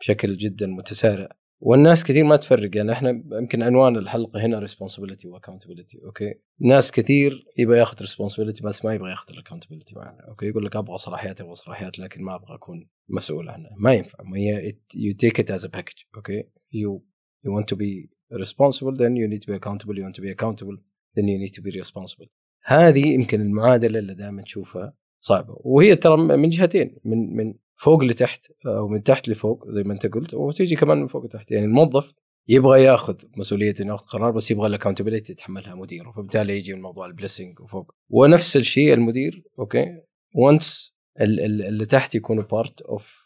بشكل 0.00 0.36
جدا 0.36 0.66
متسارع. 0.66 1.28
والناس 1.64 2.04
كثير 2.04 2.24
ما 2.24 2.36
تفرق 2.36 2.76
يعني 2.76 2.92
إحنا 2.92 3.10
يمكن 3.32 3.62
عنوان 3.62 3.96
الحلقة 3.96 4.46
هنا 4.46 4.58
responsibility 4.58 5.28
و 5.28 5.33
accountability 5.33 5.98
okay؟ 6.04 6.34
ناس 6.60 6.92
كثير 6.92 7.44
يبغى 7.58 7.78
ياخذ 7.78 8.00
responsibility 8.00 8.62
بس 8.62 8.84
ما 8.84 8.94
يبغى 8.94 9.10
ياخذ 9.10 9.32
ال 9.32 9.36
accountability 9.36 9.94
معنا 9.94 10.20
okay؟ 10.28 10.46
يقول 10.46 10.64
لك 10.64 10.76
أبغى 10.76 10.98
صلاحيات 10.98 11.40
أبغى 11.40 11.54
صلاحيات 11.54 11.98
لكن 11.98 12.22
ما 12.24 12.34
أبغى 12.34 12.54
أكون 12.54 12.88
مسؤول 13.08 13.48
عنها. 13.48 13.70
ما 13.78 13.92
ينفع. 13.92 14.18
هي 14.36 14.72
you 14.94 15.14
take 15.14 15.40
it 15.40 15.50
as 15.50 15.64
a 15.64 15.68
package 15.68 15.92
okay؟ 16.16 16.44
you 16.72 17.04
you 17.44 17.56
want 17.56 17.68
to 17.68 17.76
be 17.76 18.10
responsible 18.32 18.96
then 18.96 19.16
you 19.16 19.28
need 19.28 19.42
to 19.42 19.52
be 19.52 19.56
accountable. 19.56 19.96
You 19.96 20.04
want 20.04 20.14
to 20.14 20.22
be 20.22 20.32
accountable 20.36 20.76
then 21.16 21.26
you 21.28 21.38
need 21.38 21.54
to 21.54 21.62
be 21.62 21.70
responsible. 21.80 22.28
هذه 22.64 23.06
يمكن 23.06 23.40
المعادلة 23.40 23.98
اللي 23.98 24.14
دائما 24.14 24.42
تشوفها 24.42 24.94
صعبة. 25.20 25.56
وهي 25.60 25.96
ترى 25.96 26.16
من 26.16 26.48
جهتين 26.48 26.96
من 27.04 27.36
من 27.36 27.54
فوق 27.76 28.04
لتحت 28.04 28.46
أو 28.66 28.88
من 28.88 29.02
تحت 29.02 29.28
لفوق 29.28 29.70
زي 29.70 29.82
ما 29.82 29.92
انت 29.92 30.06
قلت 30.06 30.34
وتيجي 30.34 30.76
كمان 30.76 30.98
من 30.98 31.06
فوق 31.06 31.24
لتحت. 31.24 31.50
يعني 31.50 31.66
الموظف 31.66 32.12
يبغى 32.48 32.82
ياخذ 32.82 33.16
مسؤولية 33.36 33.74
إنه 33.80 33.92
ياخذ 33.92 34.06
قرار 34.06 34.30
بس 34.30 34.50
يبغى 34.50 34.66
ال 34.66 34.70
accountability 34.70 35.32
يتحملها 35.32 35.74
مديره 35.74 36.10
فبالتالي 36.10 36.58
يجي 36.58 36.74
من 36.74 36.80
موضوع 36.80 37.06
ال 37.06 37.12
blessing 37.12 37.60
وفوق. 37.60 37.94
ونفس 38.08 38.56
الشيء 38.56 38.94
المدير 38.94 39.42
okay؟ 39.58 39.86
once 40.34 40.94
اللي 41.20 41.86
تحت 41.86 42.14
يكونوا 42.14 42.44
part 42.44 42.80
of 42.80 43.22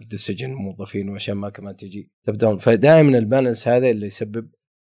ال 0.00 0.06
decision 0.06 0.50
الموظفين 0.50 1.08
وعشان 1.08 1.34
ما 1.34 1.50
كمان 1.50 1.76
تجي 1.76 2.10
تبدون 2.24 2.58
فدائما 2.58 3.18
ال 3.18 3.24
balance 3.24 3.68
هذا 3.68 3.90
اللي 3.90 4.06
يسبب 4.06 4.50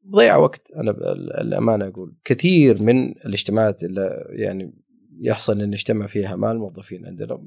ضيع 0.09 0.35
وقت. 0.35 0.71
أنا 0.75 0.91
الأمانة 1.41 1.87
أقول 1.87 2.15
كثير 2.23 2.81
من 2.81 3.11
الاجتماعات 3.11 3.83
اللي 3.83 4.25
يعني 4.29 4.73
يحصل 5.21 5.61
إن 5.61 5.69
نجتمع 5.69 6.07
فيها 6.07 6.35
مع 6.35 6.51
الموظفين 6.51 7.05
عندنا 7.05 7.43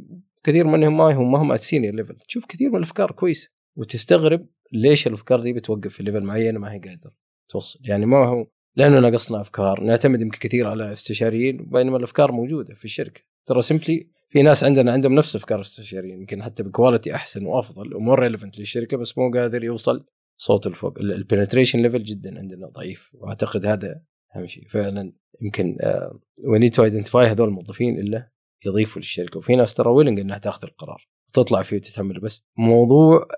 كثير 0.49 0.67
منهم 0.67 0.97
ما 0.97 1.15
هم 1.15 1.33
ما 1.33 1.39
هم 1.39 1.57
senior 1.57 1.95
level 1.95 2.17
تشوف 2.29 2.47
كثير 2.47 2.71
من 2.71 2.77
الأفكار 2.77 3.11
كويسه 3.11 3.49
وتستغرب 3.77 4.47
ليش 4.73 5.07
الأفكار 5.07 5.41
دي 5.41 5.53
بتوقف 5.53 5.93
في 5.95 6.03
level 6.03 6.21
معين 6.21 6.59
ما 6.59 6.73
هي 6.73 6.79
قادر 6.79 7.11
توصل. 7.49 7.81
يعني 7.85 8.07
ما 8.07 8.27
هو 8.27 8.47
لأنه 8.77 9.01
ناقصنا 9.01 9.41
أفكار. 9.41 9.85
نعتمد 9.85 10.21
يمكن 10.21 10.39
كثير 10.39 10.67
على 10.69 10.93
استشاريين 10.93 11.57
بينما 11.57 11.97
الأفكار 11.97 12.33
موجودة 12.33 12.75
في 12.75 12.85
الشركة. 12.85 13.21
ترى 13.47 13.63
simply 13.63 14.11
في 14.29 14.43
ناس 14.43 14.65
عندنا 14.65 14.93
عندهم 14.93 15.15
نفس 15.15 15.37
أفكار 15.37 15.59
الاستشاريين 15.59 16.21
يمكن 16.21 16.43
حتى 16.43 16.63
ب 16.63 16.69
quality 16.69 17.15
أحسن 17.15 17.47
وأفضل 17.47 17.95
و 17.95 18.00
more 18.00 18.19
relevant 18.19 18.59
للشركة 18.59 18.97
بس 18.97 19.19
مو 19.19 19.31
قادر 19.31 19.65
يوصل 19.65 20.07
صوته 20.37 20.67
لفوق. 20.67 20.99
ال 20.99 21.06
penetration 21.06 21.83
level 21.83 22.03
جدا 22.03 22.39
عندنا 22.39 22.67
ضعيف. 22.67 23.11
وأعتقد 23.15 23.67
هذا 23.67 24.01
أهم 24.37 24.47
شيء. 24.47 24.69
فعلا 24.69 25.13
يمكن 25.43 25.77
we 26.45 26.59
need 26.59 26.73
to 26.73 26.85
identify 26.85 27.27
هذول 27.27 27.49
الموظفين 27.49 27.99
اللي 27.99 28.29
يضيفوا 28.67 29.01
للشركة. 29.01 29.39
وفي 29.39 29.57
ناس 29.57 29.75
ترى 29.75 29.91
willing 29.91 30.21
إنها 30.21 30.39
تاخذ 30.39 30.65
القرار. 30.65 31.09
وتطلع 31.29 31.63
فيه 31.63 31.77
وتتحمل. 31.77 32.21
بس 32.21 32.43
موضوع 32.57 33.29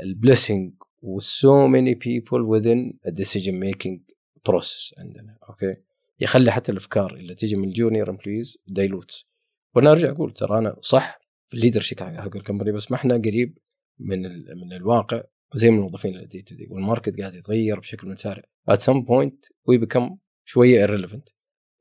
ال 0.00 0.08
blessing 0.08 0.72
و 1.02 1.23
so 1.23 1.66
many 1.66 1.94
people 1.94 2.46
within 2.46 3.10
decision 3.12 3.54
making 3.64 3.98
process 4.48 4.98
عندنا. 4.98 5.38
okay؟ 5.48 5.76
يخلي 6.20 6.52
حتى 6.52 6.72
الأفكار 6.72 7.14
اللي 7.14 7.34
تيجي 7.34 7.56
من 7.56 7.68
ال 7.68 7.74
junior 7.74 8.10
employees 8.10 8.58
dilute 8.66 9.24
وأنا 9.74 9.92
أرجع 9.92 10.10
أقول 10.10 10.32
ترى 10.32 10.58
أنا 10.58 10.76
صح 10.80 11.20
في 11.48 11.56
ال 11.56 11.80
leadership 11.80 12.00
حق 12.00 12.36
ال 12.36 12.41
company 12.41 12.72
بس 12.72 12.90
ما 12.90 12.96
إحنا 12.96 13.14
قريب 13.14 13.58
من 13.98 14.22
من 14.62 14.72
الواقع 14.72 15.22
زي 15.54 15.70
من 15.70 15.76
الموظفين 15.76 16.14
اللي 16.14 16.26
today 16.26 16.66
وال 16.70 16.83
market 16.83 17.20
قاعد 17.20 17.34
يتغير 17.34 17.80
بشكل 17.80 18.08
متسارع. 18.08 18.42
At 18.70 18.78
some 18.78 19.02
point 19.06 19.48
we 19.70 19.84
become 19.86 20.12
شوية 20.44 20.86
irrelevant. 20.86 21.32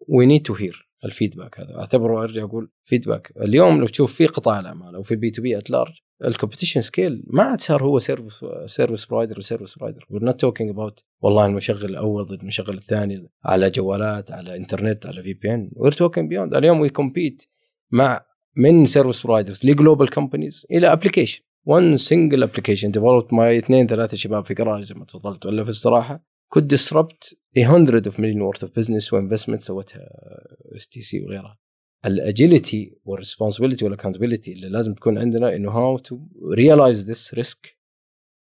We 0.07 0.25
need 0.25 0.51
to 0.51 0.53
hear. 0.53 0.86
ال 1.05 1.11
feedback 1.11 1.59
هذا. 1.59 1.79
أعتبره 1.79 2.23
أرجع 2.23 2.43
أقول 2.43 2.69
feedback 2.85 3.33
اليوم 3.41 3.79
لو 3.79 3.87
تشوف 3.87 4.13
في 4.13 4.25
قطاع 4.25 4.59
الأعمال 4.59 4.95
أو 4.95 5.03
في 5.03 5.11
ال 5.11 5.29
B2B 5.31 5.41
at 5.41 5.57
large 5.57 5.69
ال 5.69 5.93
competition 6.25 6.79
scale 6.79 7.23
ما 7.27 7.43
عاد 7.43 7.61
صار 7.61 7.83
هو 7.83 7.99
service 7.99 8.45
service 8.65 9.05
provider 9.05 9.39
و 9.39 9.44
service 9.44 9.77
provider 9.77 10.05
we're 10.11 10.31
not 10.31 10.35
talking 10.35 10.75
about 10.75 11.03
والله 11.21 11.45
المشغل 11.45 11.85
الأول 11.85 12.25
ضد 12.25 12.41
المشغل 12.41 12.77
الثاني 12.77 13.29
على 13.45 13.69
جوالات 13.69 14.31
على 14.31 14.55
انترنت 14.57 15.05
على 15.05 15.23
VPN 15.23 15.71
we're 15.75 15.93
talking 15.93 16.29
beyond. 16.29 16.55
اليوم 16.55 16.79
we 16.79 16.89
compete 16.89 17.43
مع 17.91 18.25
من 18.55 18.85
service 18.85 19.21
providers 19.23 19.59
ل 19.63 19.70
global 19.70 20.09
companies 20.09 20.65
إلى 20.71 20.91
application 20.91 21.41
one 21.69 21.97
single 21.99 22.43
application. 22.47 22.91
Developed 22.91 23.33
مع 23.33 23.57
اثنين 23.57 23.87
ثلاثة 23.87 24.17
شباب 24.17 24.45
في 24.45 24.53
جراج 24.53 24.81
زي 24.81 24.95
ما 24.95 25.05
تفضلت. 25.05 25.45
ولا 25.45 25.63
في 25.63 25.69
استراحه 25.69 26.23
could 26.55 26.67
disrupt 26.67 27.33
a 27.57 27.63
hundred 27.63 28.07
of 28.07 28.13
million 28.19 28.41
worth 28.47 28.63
of 28.63 28.69
business 28.73 29.13
و 29.13 29.18
investment 29.18 29.63
سوتها 29.63 30.09
اس 30.75 30.87
تي 30.87 31.01
سي 31.01 31.21
وغيرها. 31.21 31.59
ال 32.05 32.17
agility 32.17 32.97
وال 33.03 33.13
responsibility 33.13 33.85
وال 33.85 33.94
accountability 33.94 34.53
اللي 34.53 34.69
لازم 34.69 34.93
تكون 34.93 35.17
عندنا 35.17 35.55
إنه 35.55 35.71
how 35.71 35.97
to 35.97 36.19
realize 36.53 37.11
this 37.11 37.33
risk 37.33 37.77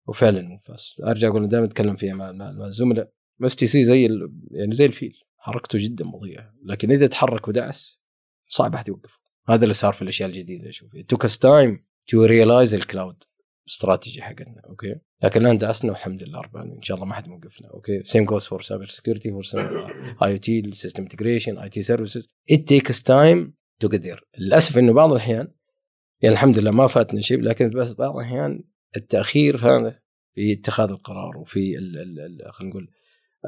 وفعلا 0.08 0.42
نفاس 0.42 1.00
أرجع 1.04 1.28
أقول 1.28 1.48
دائما 1.48 1.66
أتكلم 1.66 1.96
فيها 1.96 2.14
مع, 2.14 2.32
مع, 2.32 2.66
الزملاء 2.66 3.10
اس 3.42 3.56
تي 3.56 3.66
سي 3.66 3.84
زي 3.84 4.08
يعني 4.50 4.74
زي 4.74 4.86
الفيل. 4.86 5.18
حركته 5.36 5.78
جدا 5.78 6.04
بطيئه 6.10 6.48
لكن 6.64 6.90
إذا 6.90 7.06
تحرك 7.06 7.48
ودعس 7.48 8.00
صعب 8.48 8.74
أحد 8.74 8.88
يوقفه 8.88 9.18
هذا 9.48 9.62
اللي 9.62 9.74
صار 9.74 9.92
في 9.92 10.02
الأشياء 10.02 10.28
الجديدة. 10.28 10.70
it 10.70 11.06
took 11.14 11.28
us 11.28 11.36
time 11.36 11.78
to 12.10 12.28
realize 12.28 12.74
ال 12.74 12.82
cloud 12.82 13.22
strategy 13.68 14.22
حقتنا. 14.22 14.62
okay؟ 14.68 14.94
لكن 15.22 15.40
الآن 15.40 15.58
دعسنا 15.58 15.92
والحمد 15.92 16.22
لله 16.22 16.40
رب 16.40 16.54
العالمين. 16.54 16.76
إن 16.76 16.82
شاء 16.82 16.94
الله 16.94 17.06
ما 17.08 17.14
حد 17.14 17.28
موقفنا. 17.28 17.68
okay؟ 17.68 18.02
same 18.04 18.24
goes 18.24 18.46
for 18.46 18.62
cyber 18.62 18.86
security 18.86 19.30
for 19.30 19.44
IoT 20.22 20.72
system 20.72 21.02
integration 21.02 21.58
IT 21.58 21.82
services 21.82 22.28
it 22.50 22.60
takes 22.60 23.02
time 23.02 23.54
to 23.80 23.88
there 23.88 24.28
للأسف 24.38 24.78
إنه 24.78 24.92
بعض 24.92 25.10
الأحيان 25.10 25.48
يعني 26.20 26.34
الحمد 26.34 26.58
لله 26.58 26.70
ما 26.70 26.86
فاتنا 26.86 27.20
شيء 27.20 27.40
لكن 27.40 27.70
بس 27.70 27.92
بعض 27.92 28.16
الأحيان 28.16 28.64
التأخير 28.96 29.56
هذا 29.56 29.98
في 30.34 30.52
اتخاذ 30.52 30.90
القرار 30.90 31.36
وفي 31.36 31.76
خلينا 32.50 32.70
نقول 32.70 32.88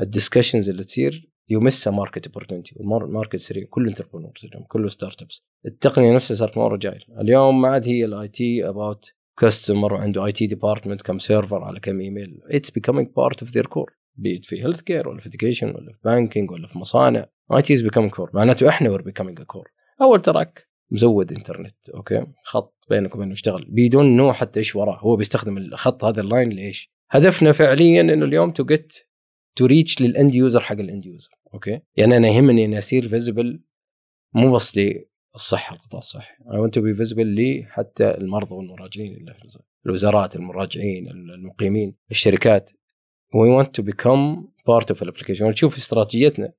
ال 0.01 0.06
discussions 0.06 0.69
اللي 0.69 0.85
تصير 0.85 1.31
ي 1.49 1.57
miss 1.57 1.89
market 1.89 2.27
opportunity 2.27 2.75
وال 2.77 2.92
market 2.92 3.37
سريع. 3.37 3.67
كله 3.71 3.89
entrepreneurs 3.89 4.45
اليوم 4.45 4.65
كله 4.65 4.89
startups 4.89 5.43
التقنية 5.67 6.15
نفسها 6.15 6.35
صارت 6.35 6.59
مرة 6.59 6.77
agile 6.77 7.05
اليوم 7.21 7.61
ما 7.61 7.69
عاد 7.69 7.89
هي 7.89 8.05
ال 8.05 8.29
IT 8.29 8.69
about 8.69 9.13
customer 9.41 9.95
وعنده 9.95 10.27
IT 10.27 10.47
department 10.47 11.03
كم 11.03 11.19
server 11.19 11.65
على 11.65 11.81
كم 11.81 12.01
email 12.01 12.41
it's 12.51 12.71
becoming 12.71 13.15
part 13.17 13.43
of 13.43 13.53
their 13.53 13.67
core 13.67 13.93
be 14.15 14.30
it 14.30 14.45
في 14.45 14.63
healthcare 14.63 15.09
ولا 15.09 15.21
في 15.21 15.29
education 15.29 15.75
ولا 15.75 15.93
في 15.93 15.99
banking 16.05 16.51
ولا 16.51 16.69
في 16.69 16.79
مصانع. 16.79 17.27
IT 17.53 17.75
is 17.75 17.83
becoming 17.83 18.15
core 18.15 18.31
معناته 18.35 18.69
إحنا 18.69 18.91
we're 18.91 19.03
becoming 19.03 19.43
core 19.43 19.69
اول 20.01 20.23
تراك 20.23 20.69
مزود 20.91 21.33
انترنت 21.33 21.89
أوكي 21.95 22.27
خط 22.45 22.85
بينك 22.91 23.15
وبينه 23.15 23.33
يشتغل. 23.33 23.67
بدون 23.69 24.17
نوع 24.17 24.33
حتى 24.33 24.59
إيش 24.59 24.77
وراه. 24.77 24.99
هو 24.99 25.17
بيستخدم 25.17 25.59
الخط 25.59 26.05
هذا 26.05 26.21
ال 26.21 26.27
line 26.27 26.51
لإيش؟ 26.51 26.93
هدفنا 27.11 27.53
فعليا 27.53 28.01
إنه 28.01 28.25
اليوم 28.25 28.51
to 28.51 28.65
get 28.65 28.93
to 29.57 29.67
reach 29.67 30.01
لل 30.01 30.14
end 30.14 30.35
user 30.35 30.61
حق 30.61 30.77
ال 30.77 30.84
end 30.84 31.07
user 31.07 31.31
okay 31.55 31.81
يعني 31.97 32.17
أنا 32.17 32.29
يهمني 32.29 32.65
إني 32.65 32.79
أصير 32.79 33.09
visible 33.09 33.63
مو 34.35 34.53
بس 34.53 34.77
للصحه 35.35 35.77
القطاع 35.77 35.99
الصحي. 35.99 36.35
I 36.35 36.57
want 36.57 36.73
to 36.73 36.83
be 36.83 37.05
visible 37.05 37.19
لي 37.19 37.67
حتى 37.69 38.11
المرضى 38.11 38.55
والمراجعين 38.55 39.27
الوزارات 39.87 40.37
المراجعين 40.37 41.09
المقيمين 41.09 41.97
الشركات. 42.11 42.71
We 43.35 43.49
want 43.49 43.75
to 43.75 43.83
become 43.83 44.49
part 44.67 44.91
of 44.91 45.03
ال 45.03 45.07
application 45.07 45.55
تشوف 45.55 45.77
استراتيجيتنا. 45.77 46.53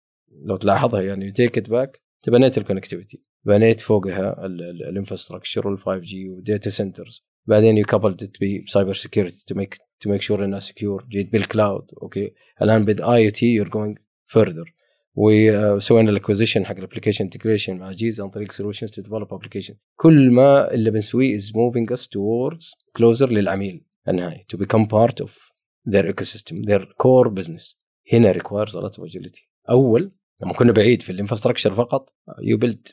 لو 0.45 0.57
تلاحظها 0.57 1.01
يعني 1.01 1.31
take 1.31 1.57
it 1.57 1.69
back 1.69 2.01
انت 2.17 2.29
بنيت 2.29 2.57
ال 2.57 2.62
connectivity 2.62 3.23
بنيت 3.45 3.81
فوقها 3.81 4.45
ال 4.45 4.53
infrastructure 4.53 5.67
وال 5.67 5.79
5G 5.79 5.97
وال 5.97 6.29
data 6.29 6.69
centers 6.69 7.23
بعدين 7.45 7.77
you 7.77 7.85
coupled 7.85 8.31
ب 8.65 8.70
cyber 8.70 8.93
security 8.93 9.43
to 9.47 9.55
make 9.55 9.77
to 9.99 10.09
make 10.09 10.21
sure 10.21 10.45
إنها 10.45 10.59
secure 10.59 11.05
جيت 11.09 11.31
بال 11.31 11.48
cloud 11.48 11.91
okay. 12.01 12.33
الآن 12.61 12.85
بد 12.85 13.01
IoT 13.01 13.45
you're 13.45 13.69
going 13.69 13.97
further 14.33 14.78
وسوينا 15.15 16.09
ال 16.09 16.14
acquisition 16.14 16.65
حق 16.65 16.75
ال 16.77 16.81
application 16.81 17.23
integration 17.23 17.77
مع 17.77 17.91
جيز 17.91 18.21
عن 18.21 18.29
طريق 18.29 18.51
Solutions 18.51 18.91
to 18.91 19.01
develop 19.01 19.33
application 19.33 19.75
كل 19.95 20.31
ما 20.31 20.73
اللي 20.73 20.91
بنسويه 20.91 21.35
is 21.35 21.51
moving 21.55 21.91
us 21.91 22.07
towards 22.07 22.71
closer 22.95 23.29
للعميل 23.29 23.85
النهائي 24.07 24.45
to 24.49 24.57
become 24.57 24.85
part 24.85 25.21
of 25.21 25.49
their 25.89 26.05
ecosystem 26.13 26.65
their 26.65 26.85
core 27.03 27.29
business. 27.29 27.75
هنا 28.13 28.33
requires 28.33 28.75
a 28.75 28.81
lot 28.81 28.97
of 28.97 29.03
agility. 29.03 29.49
أول 29.69 30.11
لما 30.41 30.53
كنا 30.53 30.71
بعيد 30.71 31.01
في 31.01 31.11
ال 31.11 31.16
infrastructure 31.16 31.75
فقط 31.75 32.13
you 32.29 32.57
build 32.57 32.91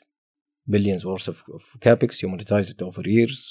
billions 0.71 1.01
worth 1.01 1.27
of, 1.27 1.35
of 1.35 1.79
capex 1.85 2.11
you 2.21 2.27
monetize 2.27 2.69
it 2.69 2.81
over 2.81 3.01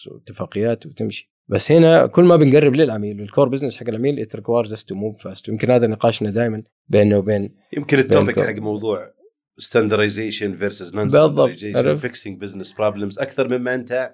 واتفاقيات 0.06 0.86
وتمشي. 0.86 1.35
بس 1.48 1.72
هنا 1.72 2.06
كل 2.06 2.24
ما 2.24 2.36
بنقرب 2.36 2.74
للعميل 2.74 3.20
وال 3.20 3.29
core 3.29 3.48
business 3.48 3.76
حق 3.76 3.88
العميل 3.88 4.20
it 4.20 4.36
requires 4.36 4.72
us 4.72 4.84
to 4.84 4.94
move 4.94 5.22
fast 5.24 5.48
ويمكن 5.48 5.70
هذا 5.70 5.86
نقاشنا 5.86 6.30
دائما 6.30 6.62
بيننا 6.88 7.16
وبين 7.16 7.54
يمكن 7.76 7.98
ال 7.98 8.04
topic. 8.04 8.40
حق 8.40 8.54
موضوع 8.54 9.12
standardization 9.58 10.52
versus 10.52 10.94
non. 10.94 11.08
standardization. 11.08 11.94
fixing 11.94 12.40
business 12.40 12.72
problems 12.72 13.18
أكثر 13.18 13.58
مما 13.58 13.74
أنت 13.74 14.12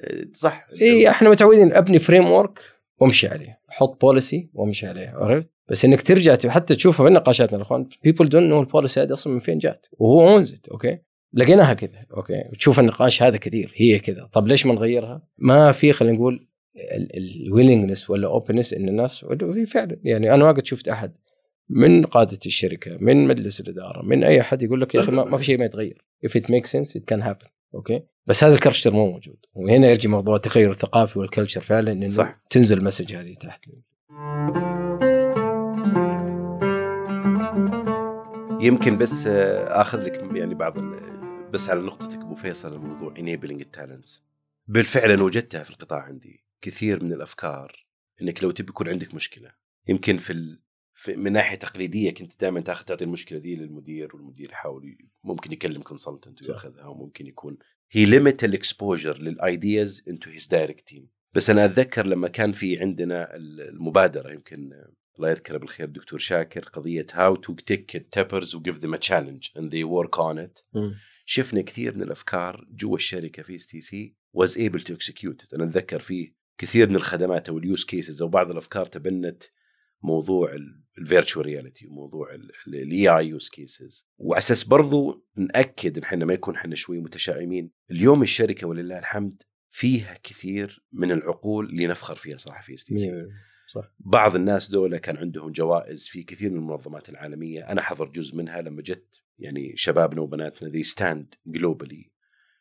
آه، 0.00 0.24
صح 0.32 0.66
إي 0.82 1.10
إحنا 1.10 1.30
متعودين 1.30 1.72
أبني 1.72 1.98
framework 1.98 2.58
وامشي 3.00 3.28
عليه 3.28 3.58
أحط 3.70 4.00
policy 4.00 4.50
وامشي 4.54 4.86
عليه 4.86 5.08
عرفت 5.08 5.50
بس 5.68 5.84
إنك 5.84 6.02
ترجع 6.02 6.36
حتى 6.48 6.74
تشوفها 6.74 7.06
في 7.06 7.14
نقاشاتنا 7.14 7.56
الاخوان 7.56 7.88
people 8.02 8.28
don't 8.28 8.48
know 8.48 8.60
ال 8.60 8.66
policy 8.66 9.02
هذه 9.02 9.12
أصلا 9.12 9.32
من 9.32 9.38
فين 9.38 9.58
جات 9.58 9.86
و 9.92 10.28
who 10.28 10.40
owns 10.40 10.56
okay 10.70 10.98
لقيناها 11.32 11.74
كذا 11.74 12.06
okay 12.16 12.44
وتشوف 12.52 12.80
النقاش 12.80 13.22
هذا 13.22 13.36
كثير 13.36 13.72
هي 13.76 13.98
كذا 13.98 14.28
طب 14.32 14.46
ليش 14.46 14.66
ما 14.66 14.74
نغيرها 14.74 15.22
ما 15.38 15.72
في 15.72 15.92
خلينا 15.92 16.16
نقول 16.16 16.48
ال 17.16 17.24
willingness 17.24 18.10
ولا 18.10 18.26
openness 18.26 18.74
إن 18.74 18.88
الناس 18.88 19.24
في 19.24 19.66
فعلا 19.66 19.96
يعني 20.02 20.34
أنا 20.34 20.44
ما 20.44 20.52
قد 20.52 20.66
شفت 20.66 20.88
أحد 20.88 21.12
من 21.68 22.06
قادة 22.06 22.38
الشركة 22.46 22.96
من 23.00 23.26
مجلس 23.26 23.60
الإدارة 23.60 24.02
من 24.02 24.24
أي 24.24 24.40
أحد 24.40 24.62
يقول 24.62 24.80
لك 24.80 24.94
يا 24.94 25.00
أخي 25.00 25.12
ما 25.12 25.36
في 25.36 25.44
شيء 25.44 25.58
ما 25.58 25.64
يتغير. 25.64 26.04
If 26.26 26.30
it 26.30 26.44
makes 26.44 26.70
sense 26.70 26.96
it 26.96 27.14
can 27.14 27.20
happen. 27.20 27.48
Okay؟ 27.74 28.02
بس 28.26 28.44
هذا 28.44 28.54
ال 28.54 28.59
culture 28.59 28.92
مو 28.92 29.10
موجود. 29.10 29.36
وهنا 29.54 29.86
يرجع 29.86 30.10
موضوع 30.10 30.36
التغير 30.36 30.70
الثقافي 30.70 31.18
وال 31.18 31.27
culture 31.27 31.60
فعلا 31.60 31.92
إنه 31.92 32.06
صح. 32.06 32.40
تنزل 32.50 32.78
ال 32.78 32.82
message 32.82 33.14
هذه 33.14 33.34
تحت. 33.34 33.64
يمكن 38.60 38.98
بس 38.98 39.26
آخذ 39.26 40.04
لك 40.04 40.30
يعني 40.34 40.54
بعض 40.54 40.78
بس 41.52 41.70
على 41.70 41.80
نقطتك 41.80 42.18
أبو 42.18 42.34
فيصل 42.34 42.72
الموضوع 42.72 43.14
enabling 43.14 43.60
ال 43.60 43.68
talents 43.68 44.22
بالفعل 44.68 45.10
أنا 45.10 45.22
وجدتها 45.22 45.62
في 45.62 45.70
القطاع 45.70 45.98
عندي. 45.98 46.43
كثير 46.64 47.04
من 47.04 47.12
الأفكار 47.12 47.86
إنك 48.22 48.44
لو 48.44 48.50
تبي 48.50 48.68
يكون 48.68 48.88
عندك 48.88 49.14
مشكلة. 49.14 49.52
يمكن 49.88 50.18
في, 50.18 50.32
ال... 50.32 50.62
في 50.94 51.16
من 51.16 51.32
ناحية 51.32 51.56
تقليدية 51.56 52.10
كنت 52.10 52.40
دائما 52.40 52.60
تاخذ 52.60 52.84
تعطي 52.84 53.04
المشكلة 53.04 53.38
دي 53.38 53.56
للمدير 53.56 54.16
والمدير 54.16 54.50
يحاول 54.50 54.98
ممكن 55.24 55.52
يكلم 55.52 55.82
consultant. 55.82 56.48
وياخذها 56.48 56.86
وممكن 56.86 57.26
يكون 57.26 57.58
he 57.90 58.04
limit 58.04 58.44
ال 58.44 58.52
exposure 58.52 59.18
لل 59.18 59.42
ideas 59.42 60.02
into 60.08 60.30
his 60.30 60.46
direct 60.46 60.88
team 60.88 61.08
بس 61.34 61.50
أنا 61.50 61.64
أتذكر 61.64 62.06
لما 62.06 62.28
كان 62.28 62.52
في 62.52 62.78
عندنا 62.80 63.36
المبادرة 63.36 64.32
يمكن 64.32 64.70
الله 65.16 65.30
يذكره 65.30 65.58
بالخير 65.58 65.86
الدكتور 65.86 66.18
شاكر 66.18 66.60
قضية 66.60 67.06
how 67.12 67.36
to 67.36 67.54
take 67.54 67.96
التبرز 67.96 68.54
و 68.54 68.59
give 68.59 68.78
them 68.78 68.96
challenge 68.96 69.48
and 69.58 69.72
they 69.72 69.84
work 69.84 70.18
on 70.18 70.38
it 70.38 70.58
شفنا 71.26 71.62
كثير 71.62 71.96
من 71.96 72.02
الأفكار 72.02 72.66
جوا 72.70 72.96
الشركة 72.96 73.42
في 73.42 73.54
اس 73.54 73.66
تي 73.66 73.80
سي 73.80 74.14
was 74.32 74.58
able 74.58 74.80
to 74.80 74.94
execute 74.94 75.54
أنا 75.54 75.64
أتذكر 75.64 75.98
فيه 75.98 76.33
كثير 76.58 76.88
من 76.88 76.96
الخدمات 76.96 77.48
أو 77.48 77.58
ال 77.58 77.64
use 77.64 77.84
cases 77.84 78.22
أو 78.22 78.28
بعض 78.28 78.50
الأفكار 78.50 78.86
تبنت 78.86 79.42
موضوع 80.02 80.56
ال 80.98 81.04
virtual 81.04 81.46
reality 81.46 81.86
وموضوع 81.86 82.34
ال 82.66 83.08
AI 83.08 83.28
use 83.28 83.48
cases 83.48 84.08
وعلى 84.18 84.38
أساس 84.38 84.64
برضو 84.64 85.26
نأكد 85.36 85.96
إن 85.96 86.02
إحنا 86.02 86.24
ما 86.24 86.34
يكون 86.34 86.54
إحنا 86.56 86.74
شوي 86.74 87.00
متشائمين. 87.00 87.70
اليوم 87.90 88.22
الشركة 88.22 88.66
ولله 88.66 88.98
الحمد 88.98 89.42
فيها 89.70 90.18
كثير 90.22 90.84
من 90.92 91.12
العقول 91.12 91.66
اللي 91.66 91.86
نفخر 91.86 92.14
فيها 92.14 92.36
صراحة 92.36 92.62
في 92.62 92.74
اس 92.74 92.92
صح. 93.66 93.92
بعض 93.98 94.34
الناس 94.34 94.70
دول 94.70 94.96
كان 94.96 95.16
عندهم 95.16 95.52
جوائز 95.52 96.06
في 96.06 96.22
كثير 96.22 96.50
من 96.50 96.56
المنظمات 96.56 97.08
العالمية. 97.08 97.60
أنا 97.72 97.82
حضر 97.82 98.08
جزء 98.08 98.36
منها 98.36 98.62
لما 98.62 98.82
جت 98.82 99.22
يعني 99.38 99.76
شبابنا 99.76 100.20
وبناتنا 100.20 100.68
they 100.68 100.82
stand 100.82 101.34
globally 101.46 102.10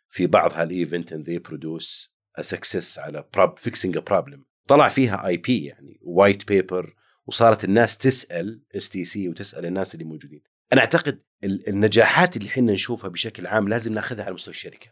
في 0.10 0.28
بعض 0.28 0.52
هال 0.54 0.71
event 0.71 1.14
and 1.14 1.30
they 1.30 1.40
produce 1.40 2.13
success 2.42 3.00
على 3.00 3.24
prob 3.34 3.58
fixing 3.58 3.98
problem 3.98 4.46
طلع 4.68 4.90
فيها 4.90 5.28
IP 5.28 5.66
يعني 5.66 6.00
white 6.02 6.48
paper 6.48 6.96
وصارت 7.26 7.64
الناس 7.64 7.98
تسأل 7.98 8.62
اس 8.76 8.90
تي 8.90 9.04
سي 9.04 9.30
وتسأل 9.30 9.66
الناس 9.66 9.94
اللي 9.94 10.06
موجودين. 10.06 10.42
أنا 10.74 10.82
أعتقد 10.82 11.22
ال- 11.44 11.70
النجاحات 11.70 12.38
اللي 12.38 12.50
إحنا 12.50 12.72
نشوفها 12.74 13.10
بشكل 13.10 13.48
عام 13.48 13.70
لازم 13.70 13.94
ناخذها 13.94 14.24
على 14.26 14.34
مستوى 14.34 14.54
الشركة. 14.54 14.88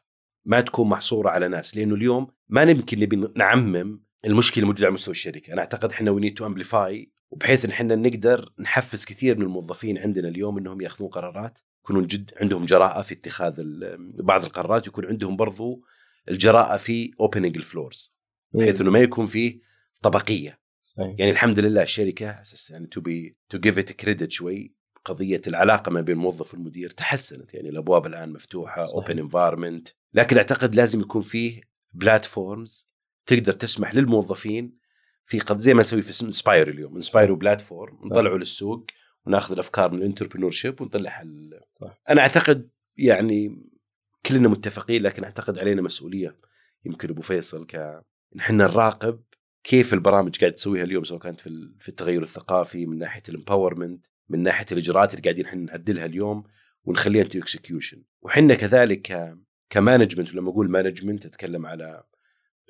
ما 0.45 0.61
تكون 0.61 0.89
محصورة 0.89 1.29
على 1.29 1.47
ناس 1.47 1.77
لأنه 1.77 1.95
اليوم 1.95 2.27
ما 2.49 2.61
يمكن 2.61 2.99
نبي 2.99 3.27
نعمم 3.35 4.03
المشكلة 4.25 4.61
الموجودة 4.61 4.85
على 4.85 4.93
مستوى 4.93 5.11
الشركة. 5.11 5.53
أنا 5.53 5.61
أعتقد 5.61 5.91
إحنا 5.91 6.11
we 6.11 6.21
need 6.21 6.33
to 6.37 6.45
amplify 6.45 7.11
وبحيث 7.29 7.65
إن 7.65 7.71
إحنا 7.71 7.95
نقدر 7.95 8.53
نحفز 8.59 9.05
كثير 9.05 9.37
من 9.37 9.43
الموظفين 9.43 9.97
عندنا 9.97 10.27
اليوم 10.27 10.57
إنهم 10.57 10.81
يأخذون 10.81 11.09
قرارات 11.09 11.59
يكونون 11.83 12.07
جد 12.07 12.31
عندهم 12.41 12.65
جراءة 12.65 13.01
في 13.01 13.13
اتخاذ 13.13 13.53
بعض 14.23 14.43
القرارات 14.45 14.87
يكون 14.87 15.05
عندهم 15.05 15.35
برضو 15.35 15.83
الجراءة 16.29 16.77
في 16.77 17.11
opening 17.19 17.57
ال 17.57 17.66
floors 17.66 18.15
بحيث 18.53 18.81
إنه 18.81 18.91
ما 18.91 18.99
يكون 18.99 19.25
فيه 19.25 19.59
طبقية. 20.01 20.61
صحيح. 20.81 21.15
يعني 21.19 21.31
الحمد 21.31 21.59
لله 21.59 21.83
الشركة 21.83 22.29
أساس 22.29 22.69
يعني 22.69 22.87
to 22.87 23.01
be 23.01 23.37
to 23.49 23.59
give 23.59 23.77
it 23.77 23.91
credit 23.91 24.31
شوي 24.31 24.75
قضية 25.05 25.41
العلاقة 25.47 25.89
ما 25.89 26.01
بين 26.01 26.15
الموظف 26.15 26.53
والمدير 26.53 26.89
تحسنت. 26.89 27.53
يعني 27.53 27.69
الأبواب 27.69 28.05
الآن 28.05 28.33
مفتوحة. 28.33 28.85
Open 28.93 29.19
environment 29.19 29.87
لكن 30.13 30.37
أعتقد 30.37 30.75
لازم 30.75 31.01
يكون 31.01 31.21
فيه 31.21 31.61
platforms 31.93 32.89
تقدر 33.25 33.53
تسمح 33.53 33.95
للموظفين 33.95 34.77
في 35.25 35.39
قد 35.39 35.59
زي 35.59 35.73
ما 35.73 35.79
نسوي 35.79 36.01
في 36.01 36.23
انسباير 36.23 36.69
اليوم. 36.69 36.95
انسباير 36.95 37.33
platform 37.33 37.99
نطلعه 38.03 38.35
للسوق 38.35 38.85
وناخذ 39.25 39.53
الأفكار 39.53 39.91
من 39.91 39.97
ال 39.97 40.51
entrepreneurship 40.51 40.81
ونطلعها 40.81 41.21
ال-. 41.21 41.59
أنا 42.09 42.21
أعتقد 42.21 42.69
يعني 42.97 43.70
كلنا 44.25 44.47
متفقين 44.47 45.03
لكن 45.03 45.23
أعتقد 45.23 45.59
علينا 45.59 45.81
مسؤولية. 45.81 46.37
يمكن 46.85 47.09
أبو 47.09 47.21
فيصل 47.21 47.65
ك 47.65 48.01
إحنا 48.39 48.63
نراقب 48.63 49.23
كيف 49.63 49.93
البرامج 49.93 50.39
قاعد 50.39 50.53
تسويها 50.53 50.83
اليوم 50.83 51.03
سواء 51.03 51.19
كانت 51.19 51.41
في 51.41 51.73
في 51.79 51.89
التغير 51.89 52.23
الثقافي 52.23 52.85
من 52.85 52.97
ناحية 52.97 53.23
ال 53.29 53.36
empowerment 53.36 54.05
من 54.29 54.43
ناحية 54.43 54.65
الإجراءات 54.71 55.13
اللي 55.13 55.23
قاعدين 55.23 55.45
إحنا 55.45 55.61
نعدلها 55.61 56.05
اليوم 56.05 56.43
ونخليها 56.83 57.23
to 57.23 57.39
execution 57.39 58.03
وحنا 58.21 58.55
كذلك 58.55 59.35
ك 59.69 59.75
management 59.75 60.33
ولما 60.33 60.49
أقول 60.49 60.71
management 60.71 61.25
أتكلم 61.25 61.65
على 61.65 62.03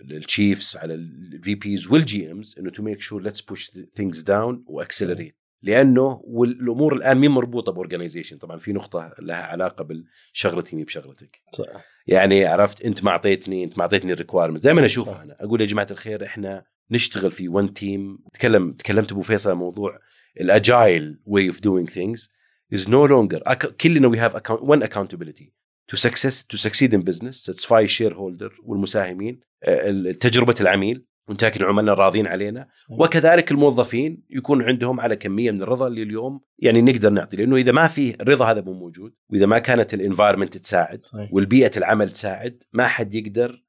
ال 0.01 0.12
chiefs 0.12 0.77
على 0.77 0.93
ال 0.93 1.55
VPs 1.55 1.87
وال 1.87 2.31
GMs 2.31 2.55
إنه 2.59 2.69
to 2.71 2.83
make 2.83 3.01
sure 3.01 3.21
let's 3.21 3.41
push 3.41 3.71
things 3.95 4.21
down 4.21 4.63
و 4.67 4.74
accelerate 4.74 5.37
لأنه 5.63 6.21
والامور 6.23 6.93
الآن 6.93 7.17
مين 7.17 7.31
مربوطة 7.31 7.71
ب 7.71 7.77
organization 7.77 8.37
طبعا 8.37 8.57
في 8.57 8.73
نقطة 8.73 9.13
لها 9.19 9.43
علاقة 9.43 9.83
بالشغلتي 9.83 10.75
مي 10.75 10.83
بشغلتك. 10.83 11.39
صح 11.53 11.65
يعني 12.07 12.45
عرفت 12.45 12.85
أنت 12.85 13.03
ما 13.03 13.11
اعطيتني 13.11 13.63
أنت 13.63 13.77
ما 13.77 13.81
اعطيتني 13.81 14.13
ال 14.13 14.17
requirement 14.17 14.61
زي 14.61 14.73
ما 14.73 14.79
أنا. 14.79 14.85
اشوفها 14.85 15.23
أنا 15.23 15.37
أقول 15.39 15.61
يا 15.61 15.65
جماعة 15.65 15.87
الخير 15.91 16.25
إحنا 16.25 16.63
نشتغل 16.91 17.31
في 17.31 17.49
one 17.49 17.73
team 17.73 18.19
تكلم 18.33 18.73
تكلمت 18.73 19.11
أبو 19.11 19.21
فيصل 19.21 19.55
موضوع 19.55 19.99
ال 20.41 20.54
agile 20.54 21.19
way 21.25 21.47
of 21.47 21.61
doing 21.61 21.89
things 21.89 22.29
is 22.73 22.89
no 22.89 23.05
longer 23.05 23.43
كلنا 23.81 24.07
we 24.07 24.17
have 24.17 24.37
one 24.51 24.83
accountability. 24.87 25.51
To 25.91 25.97
success 25.97 26.35
to 26.51 26.57
succeed 26.57 26.93
in 26.93 27.01
business 27.01 27.35
satisfy 27.49 27.85
shareholder 27.85 28.51
والمساهمين 28.63 29.39
آه، 29.63 30.11
تجربة 30.11 30.55
العميل. 30.61 31.05
ونتاكد 31.31 31.61
إن 31.61 31.67
عملنا 31.67 31.93
راضين 31.93 32.27
علينا. 32.27 32.67
وكذلك 32.89 33.51
الموظفين 33.51 34.23
يكون 34.29 34.61
عندهم 34.61 34.99
على 34.99 35.15
كمية 35.15 35.51
من 35.51 35.61
الرضا 35.61 35.87
اللي 35.87 36.03
اليوم 36.03 36.41
يعني 36.59 36.81
نقدر 36.81 37.09
نعطي 37.09 37.37
لأنه 37.37 37.55
إذا 37.55 37.71
ما 37.71 37.87
في 37.87 38.21
الرضا 38.21 38.45
هذا 38.45 38.61
مو 38.61 38.73
موجود. 38.73 39.13
وإذا 39.29 39.45
ما 39.45 39.59
كانت 39.59 39.93
ال 39.93 39.99
environment 39.99 40.57
تساعد 40.57 41.05
صحيح. 41.05 41.29
والبيئة 41.33 41.71
العمل 41.77 42.11
تساعد 42.11 42.63
ما 42.73 42.87
حد 42.87 43.13
يقدر 43.13 43.63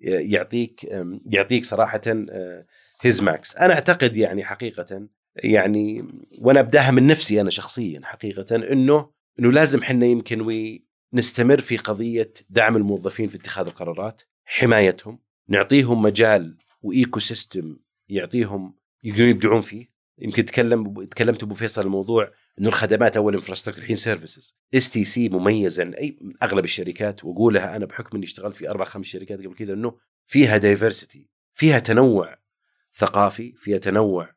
يعطيك 0.00 0.84
يعطيك 1.26 1.64
صراحة 1.64 2.00
his 3.00 3.22
max 3.22 3.56
أنا 3.56 3.74
أعتقد 3.74 4.16
يعني 4.16 4.44
حقيقه 4.44 5.08
يعني 5.36 6.04
وأنا 6.40 6.60
أبداها 6.60 6.90
من 6.90 7.06
نفسي 7.06 7.40
أنا 7.40 7.50
شخصيا 7.50 8.00
حقيقه 8.04 8.56
إنه 8.56 9.10
إنه 9.40 9.52
لازم 9.52 9.82
حنا 9.82 10.06
يمكن 10.06 10.40
we 10.40 10.84
نستمر 11.12 11.60
في 11.60 11.76
قضية 11.76 12.32
دعم 12.50 12.76
الموظفين 12.76 13.28
في 13.28 13.36
اتخاذ 13.36 13.66
القرارات 13.66 14.22
حمايتهم 14.44 15.18
نعطيهم 15.48 16.02
مجال 16.02 16.56
و 16.82 17.20
ecosystem 17.20 17.76
يعطيهم 18.08 18.74
يقدرون 19.02 19.28
يبدعون 19.28 19.60
فيه. 19.60 19.90
يمكن 20.18 20.44
تكلم 20.44 21.04
تكلمت 21.04 21.42
أبو 21.42 21.54
فيصل 21.54 21.82
الموضوع 21.82 22.32
إنه 22.58 22.68
الخدمات 22.68 23.16
أول 23.16 23.34
infrastructure 23.34 23.82
الحين 23.82 23.96
services 23.96 24.56
اس 24.74 24.90
تي 24.90 25.04
سي 25.04 25.28
مميزه 25.28 25.84
عن 25.84 25.94
أي 25.94 26.18
من 26.20 26.34
أغلب 26.42 26.64
الشركات 26.64 27.24
واقولها 27.24 27.76
أنا 27.76 27.86
بحكم 27.86 28.16
إني 28.16 28.26
اشتغلت 28.26 28.56
في 28.56 28.70
أربع 28.70 28.84
خمس 28.84 29.06
شركات 29.06 29.38
قبل 29.38 29.54
كذا 29.54 29.74
إنه 29.74 29.98
فيها 30.24 30.56
diversity 30.56 31.28
فيها 31.52 31.78
تنوع 31.78 32.38
ثقافي 32.94 33.52
فيها 33.52 33.78
تنوع 33.78 34.34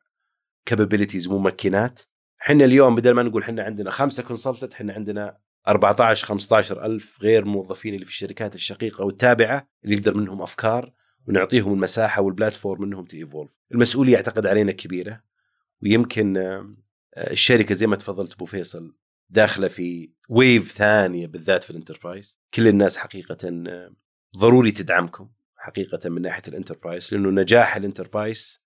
capabilities 0.66 1.28
ممكنات. 1.28 2.00
إحنا 2.42 2.64
اليوم 2.64 2.94
بدل 2.94 3.12
ما 3.12 3.22
نقول 3.22 3.42
إحنا 3.42 3.62
عندنا 3.62 3.90
خمسة 3.90 4.22
consultant 4.22 4.72
إحنا 4.72 4.92
عندنا 4.92 5.38
14 5.68 6.26
15 6.26 6.84
ألف 6.86 7.18
غير 7.22 7.44
موظفين 7.44 7.94
اللي 7.94 8.04
في 8.04 8.10
الشركات 8.10 8.54
الشقيقة 8.54 9.04
والتابعة 9.04 9.68
اللي 9.84 9.96
يقدر 9.96 10.14
منهم 10.14 10.42
أفكار. 10.42 10.92
ونعطيهم 11.28 11.72
المساحة 11.72 12.22
وال 12.22 12.34
platform 12.34 12.82
إنهم 12.82 13.04
to 13.04 13.14
evolve. 13.14 13.50
المسؤولية 13.72 14.16
أعتقد 14.16 14.46
علينا 14.46 14.72
كبيرة 14.72 15.22
ويمكن 15.82 16.36
آه، 16.36 16.74
الشركة 17.16 17.74
زي 17.74 17.86
ما 17.86 17.96
تفضلت 17.96 18.32
أبو 18.32 18.44
فيصل 18.44 18.94
داخلة 19.30 19.68
في 19.68 20.10
wave 20.28 20.72
ثانية 20.72 21.26
بالذات 21.26 21.64
في 21.64 21.70
ال 21.70 21.76
enterprise 21.76 22.38
كل 22.54 22.68
الناس 22.68 22.96
حقيقة 22.96 23.38
آه، 23.68 23.94
ضروري 24.38 24.72
تدعمكم 24.72 25.30
حقيقة 25.56 26.08
من 26.10 26.22
ناحية 26.22 26.42
ال 26.48 26.54
enterprise 26.54 27.14
لأنه 27.14 27.30
نجاح 27.30 27.76
ال 27.76 27.84
enterprise 27.84 28.64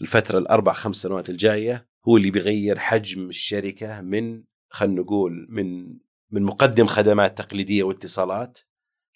الفترة 0.00 0.38
الأربع 0.38 0.72
خمس 0.72 0.96
سنوات 0.96 1.30
الجاية 1.30 1.88
هو 2.08 2.16
اللي 2.16 2.30
بيغير 2.30 2.78
حجم 2.78 3.28
الشركة 3.28 4.00
من 4.00 4.42
خلينا 4.68 5.00
نقول 5.00 5.46
من 5.50 5.98
من 6.30 6.42
مقدم 6.42 6.86
خدمات 6.86 7.38
تقليدية 7.38 7.82
واتصالات 7.82 8.58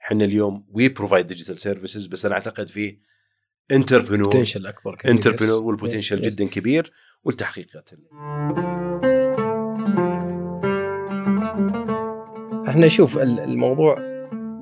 إحنا 0.08 0.24
اليوم 0.24 0.66
we 0.72 0.88
provide 0.88 1.26
digital 1.26 1.56
services 1.56 2.06
بس 2.06 2.26
أنا 2.26 2.34
أعتقد 2.34 2.68
في 2.68 2.98
entrepreneur 3.70 4.24
potential 4.28 4.66
أكبر 4.66 4.94
كبير. 4.96 5.12
entrepreneur. 5.14 5.62
وال 5.62 5.72
potential. 5.72 6.20
جدا 6.20 6.44
كبير 6.48 6.92
والتحقيقات 7.24 7.90
إحنا 12.68 12.88
شوف 12.88 13.18
ال- 13.18 13.40
الموضوع 13.40 13.98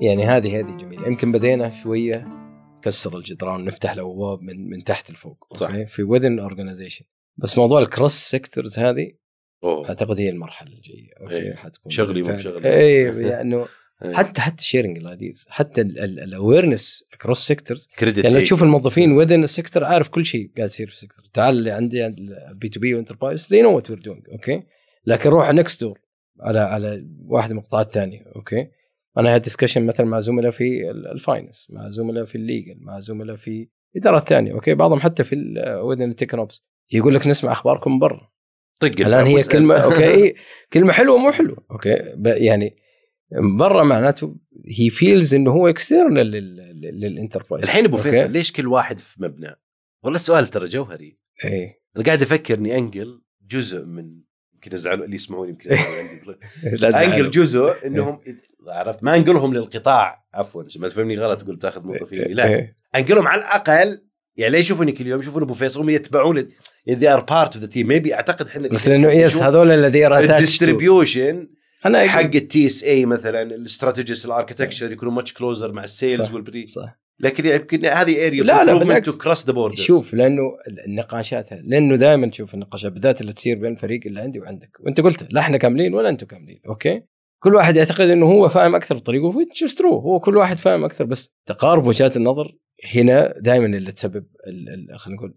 يعني 0.01 0.25
هذه 0.25 0.59
هذه 0.59 0.77
جميلة 0.77 1.07
يمكن 1.07 1.31
بدينا 1.31 1.69
شوية 1.69 2.27
كسر 2.81 3.17
الجدران 3.17 3.65
نفتح 3.65 3.91
الأبواب 3.91 4.41
من 4.41 4.69
من 4.69 4.83
تحت 4.83 5.11
لفوق 5.11 5.53
صح. 5.57 5.71
في 5.71 6.01
within 6.03 6.41
organization 6.41 7.05
بس 7.37 7.57
موضوع 7.57 7.79
ال 7.79 7.85
cross 7.85 8.13
sectors 8.13 8.79
هذه 8.79 9.11
أوه. 9.63 9.89
أعتقد 9.89 10.19
هي 10.19 10.29
المرحلة 10.29 10.69
الجاية 10.71 11.09
okay 11.21 11.35
إيه. 11.35 11.55
حتكون 11.55 11.91
شغلي 11.91 12.21
مو. 12.21 12.27
بشغلي. 12.33 12.73
اي 12.73 13.11
لأنه 13.11 13.65
إيه. 14.05 14.13
حتى 14.13 14.41
حتى 14.41 14.63
sharing 14.65 14.97
ال 14.97 15.05
ideas 15.05 15.45
حتى 15.49 15.81
ال 15.81 15.93
awareness 15.93 17.03
cross 17.21 17.47
sectors 17.47 17.87
كريدت 17.99 18.23
يعني 18.23 18.35
لو. 18.35 18.41
تشوف 18.41 18.63
الموظفين 18.63 19.21
within 19.25 19.31
ال 19.31 19.38
sector 19.38 19.83
عارف 19.83 20.07
كل 20.09 20.25
شيء 20.25 20.51
قاعد 20.57 20.69
يصير 20.69 20.87
في 20.87 20.93
ال 20.93 20.98
sector 20.98 21.25
تعال 21.33 21.57
اللي 21.57 21.71
عندي 21.71 22.03
عند 22.03 22.15
B2B 22.55 22.69
و 22.69 22.79
enterprise 22.79 23.45
they 23.45 23.57
know 23.65 23.81
what 23.81 23.91
we're 23.91 24.01
doing 24.03 24.31
okay 24.31 24.63
لكن 25.05 25.29
روح 25.29 25.49
next 25.53 25.81
door 25.81 25.99
على 26.41 26.59
على 26.59 27.05
واحد 27.25 27.51
من 27.53 27.57
القطاعات 27.59 27.85
الثانية 27.87 28.23
okay 28.35 28.67
أنا 29.17 29.35
هاد 29.35 29.41
discussion 29.41 29.85
مثلا 29.85 30.05
مع 30.05 30.19
زملاء 30.19 30.51
في 30.51 30.91
ال- 30.91 31.07
ال 31.07 31.14
finance 31.14 31.67
مع 31.69 31.89
زملاء 31.89 32.25
في 32.25 32.35
ال 32.35 32.42
legal 32.42 32.75
مع 32.79 32.99
زملاء 32.99 33.35
في 33.35 33.67
إدارات 33.95 34.29
ثانية 34.29 34.53
okay 34.53 34.73
بعضهم 34.73 34.99
حتى 34.99 35.23
في 35.23 35.35
within 35.95 36.01
التكنوبس 36.01 36.63
يقول 36.91 37.15
لك 37.15 37.27
نسمع 37.27 37.51
أخباركم 37.51 37.91
من 37.91 37.99
برا. 37.99 38.31
طق 38.79 38.91
الآن 38.99 39.25
هي. 39.25 39.43
كلمة 39.43 39.75
okay 39.75 40.33
كلمة 40.73 40.91
حلوة 40.93 41.17
مو 41.17 41.31
حلوة 41.31 41.65
okay 41.71 41.89
يعني 42.25 42.77
برا 43.31 43.83
معناته 43.83 44.35
هي 44.79 44.89
feels 44.89 45.35
إنه 45.35 45.51
هو 45.51 45.67
external 45.67 46.31
لل 46.81 46.95
enterprise 46.95 47.63
الحين 47.63 47.85
أبو؟ 47.85 47.97
فيصل 47.97 48.31
ليش 48.31 48.51
كل 48.51 48.67
واحد 48.67 48.99
في 48.99 49.23
مبنى؟ 49.23 49.55
والله 50.03 50.15
السؤال 50.19 50.47
ترى 50.47 50.67
جوهري 50.67 51.17
إيه 51.45 51.81
أنا 51.95 52.05
قاعد 52.05 52.21
أفكر 52.21 52.57
إني 52.57 52.77
أنقل 52.77 53.21
جزء 53.47 53.85
من 53.85 54.27
يمكن 54.53 54.73
يزعلوا 54.73 55.05
اللي 55.05 55.15
يسمعوني 55.15 55.49
يمكن. 55.49 55.69
لا 56.81 57.05
أنقل. 57.05 57.29
جزء 57.29 57.73
إنهم 57.85 58.19
عرفت 58.67 59.03
ما 59.03 59.15
أنقلهم 59.15 59.53
للقطاع 59.53 60.25
عفوا 60.33 60.63
عشان 60.63 60.81
ما 60.81 60.89
تفهمني 60.89 61.17
غلط 61.17 61.41
تقول 61.41 61.55
بتاخذ 61.55 61.87
موظفين 61.87 62.31
لا 62.31 62.47
إيه. 62.47 62.75
أنقلهم 62.95 63.27
على 63.27 63.41
الأقل 63.41 64.01
يعني 64.35 64.51
ليه 64.51 64.59
يشوفوني 64.59 64.91
كل 64.91 65.07
يوم 65.07 65.19
يشوفون 65.19 65.43
أبو 65.43 65.53
فيصل 65.53 65.79
هم 65.79 65.89
يتبعون 65.89 66.49
يعني 66.85 67.01
they 67.01 67.19
are 67.19 67.23
part 67.23 67.57
of 67.57 67.61
the 67.61 67.73
team 67.73 67.87
maybe 67.87 68.13
أعتقد 68.13 68.47
إحنا 68.47 68.67
بس 68.67 68.87
لأنه 68.87 69.11
yes 69.11 69.37
هذول 69.37 69.71
الذين 69.71 70.13
ال 70.13 70.23
distribution 70.23 71.47
أنا 71.87 72.03
أقول- 72.05 72.09
حق 72.09 72.19
ال 72.35 72.65
TSA 72.65 73.05
مثلا 73.05 73.41
ال 73.41 73.49
strategist 73.49 74.25
ال 74.25 74.30
architecture 74.30 74.91
يكونوا 74.91 75.13
much 75.13 75.33
closer 75.33 75.71
مع 75.71 75.83
ال 75.83 75.90
sales. 75.90 76.31
وال 76.33 76.46
pre 76.46 76.65
صح. 76.65 76.99
لكن 77.19 77.45
يمكن 77.45 77.85
هذه 77.85 78.27
area 78.27 78.43
لا، 78.43 78.63
لا، 78.63 78.77
بالعكس. 78.79 79.17
cross 79.17 79.45
the 79.47 79.53
borders 79.53 79.81
شوف 79.81 80.13
لأنه 80.13 80.41
النقاشات 80.87 81.51
لأنه 81.51 81.95
دائما 81.95 82.27
تشوف 82.27 82.53
النقاشات 82.53 82.91
بالذات 82.91 83.21
اللي 83.21 83.33
تصير 83.33 83.57
بين 83.59 83.71
الفريق 83.71 83.99
اللي 84.05 84.21
عندي 84.21 84.39
وعندك. 84.39 84.77
وأنت 84.79 85.01
قلت 85.01 85.27
لا 85.33 85.41
إحنا 85.41 85.57
كاملين 85.57 85.93
ولا 85.93 86.09
أنتم 86.09 86.27
كاملين 86.27 86.61
okay؟ 86.67 87.01
كل 87.39 87.55
واحد 87.55 87.75
يعتقد 87.75 88.09
إنه 88.09 88.25
هو 88.25 88.49
فاهم 88.49 88.75
أكثر 88.75 88.95
بطريقه 88.95 89.31
which 89.31 89.67
is 89.69 89.71
true 89.73 89.85
هو 89.85 90.19
كل 90.19 90.37
واحد 90.37 90.57
فاهم 90.57 90.83
أكثر. 90.85 91.05
بس 91.05 91.29
تقارب 91.45 91.85
وجهات 91.87 92.17
النظر 92.17 92.55
هنا 92.95 93.33
دائما 93.39 93.65
اللي 93.65 93.91
تسبب 93.91 94.25
خلينا 94.95 95.17
نقول 95.19 95.33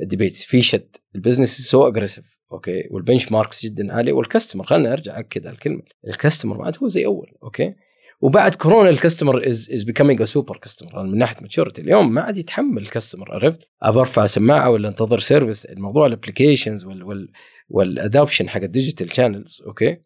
ال 0.00 0.05
debate 0.05 0.34
في 0.34 0.62
شد. 0.62 0.96
ال 1.14 1.19
business 1.19 1.60
so 1.60 1.88
aggressive 1.88 2.35
okay؟ 2.52 2.78
وال 2.78 2.88
benchmarks 2.90 3.64
جدا 3.64 3.94
عالي. 3.94 4.12
وال 4.12 4.22
customer 4.22 4.64
خلينا 4.66 4.92
ارجع 4.92 5.18
أكد 5.18 5.46
على 5.46 5.54
الكلمة. 5.54 5.82
ال 6.08 6.14
customer 6.14 6.58
ما 6.58 6.64
عاد 6.64 6.76
هو 6.82 6.88
زي 6.88 7.06
أول 7.06 7.32
okay؟ 7.42 7.74
وبعد 8.20 8.54
كورونا 8.54 8.90
ال 8.90 8.96
customer 8.96 9.48
is 9.48 9.70
is 9.74 9.82
becoming 9.82 10.22
a 10.22 10.24
super 10.24 10.56
customer 10.56 11.02
من 11.02 11.18
ناحية 11.18 11.36
maturity 11.42 11.82
اليوم 11.82 12.14
ما 12.14 12.20
عاد 12.20 12.36
يتحمل 12.36 12.82
ال 12.82 12.88
customer 12.88 13.34
عرفت؟ 13.34 13.68
أبى 13.82 14.00
أرفع 14.00 14.26
سماعة 14.26 14.70
ولا 14.70 14.88
أنتظر 14.88 15.18
service 15.18 15.66
الموضوع 15.66 16.06
ال 16.06 16.12
applications 16.12 16.84
وال 16.84 17.02
وال 17.02 17.28
وال 17.68 17.84
adoption 17.84 18.48
حق 18.48 18.62
ال 18.62 18.68
digital 18.68 19.14
channels 19.14 19.62
okay؟ 19.66 19.96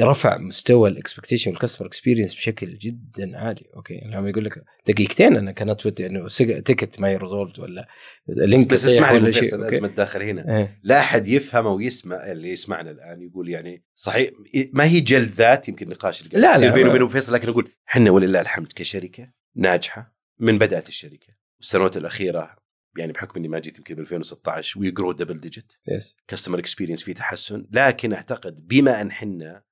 رفع 0.00 0.38
مستوى 0.38 0.88
ال 0.88 0.93
expectation 0.93 1.50
وال 1.50 1.58
customer 1.58 1.88
experience 1.88 2.34
بشكل 2.34 2.78
جدا 2.78 3.38
عالي 3.38 3.70
okay 3.76 3.94
يعني 3.94 4.16
لما 4.16 4.28
يقول 4.28 4.44
لك 4.44 4.64
دقيقتين 4.86 5.36
أنا 5.36 5.52
كانت 5.52 5.86
ودي 5.86 6.06
إنه 6.06 6.28
ticket 6.64 7.00
ما 7.00 7.16
resolved 7.16 7.60
ولا 7.60 7.88
link 8.28 8.66
بس 8.66 8.84
اسمعني 8.84 9.18
ولا 9.18 9.30
شيء؟ 9.30 9.54
الازمه 9.54 9.88
الداخل 9.88 10.22
هنا 10.22 10.58
إيه. 10.58 10.80
لا 10.82 11.00
أحد 11.00 11.28
يفهم 11.28 11.66
أو 11.66 11.80
يسمع 11.80 12.16
اللي 12.16 12.50
يسمعنا 12.50 12.90
الآن 12.90 13.22
يقول 13.22 13.48
يعني 13.48 13.84
صحيح 13.94 14.30
ما 14.72 14.84
هي 14.84 15.00
جلد 15.00 15.30
ذات 15.30 15.68
يمكن 15.68 15.88
نقاش 15.88 16.22
اللي 16.22 16.40
لا، 16.40 16.58
لا، 16.58 16.74
بيني 16.74 16.88
وبين 16.88 17.08
فيصل 17.08 17.34
لكن 17.34 17.48
أقول 17.48 17.72
إحنا 17.88 18.10
ولله 18.10 18.40
الحمد 18.40 18.72
كشركة 18.74 19.30
ناجحة 19.56 20.14
من 20.38 20.58
بدأت 20.58 20.88
الشركة 20.88 21.34
والسنوات 21.58 21.96
الأخيرة 21.96 22.59
يعني 22.96 23.12
بحكم 23.12 23.38
إني 23.38 23.48
ما 23.48 23.58
جيت 23.58 23.78
يمكن 23.78 23.94
ب 23.94 24.00
2016 24.00 24.80
we 24.80 24.90
grow 24.90 25.12
double 25.12 25.40
digit 25.40 25.72
yes 25.88 26.16
customer 26.28 26.58
experience 26.58 27.02
في 27.02 27.14
تحسن. 27.14 27.66
لكن 27.70 28.12
أعتقد 28.12 28.66
بما 28.66 29.00
أن 29.00 29.12
حنا 29.12 29.62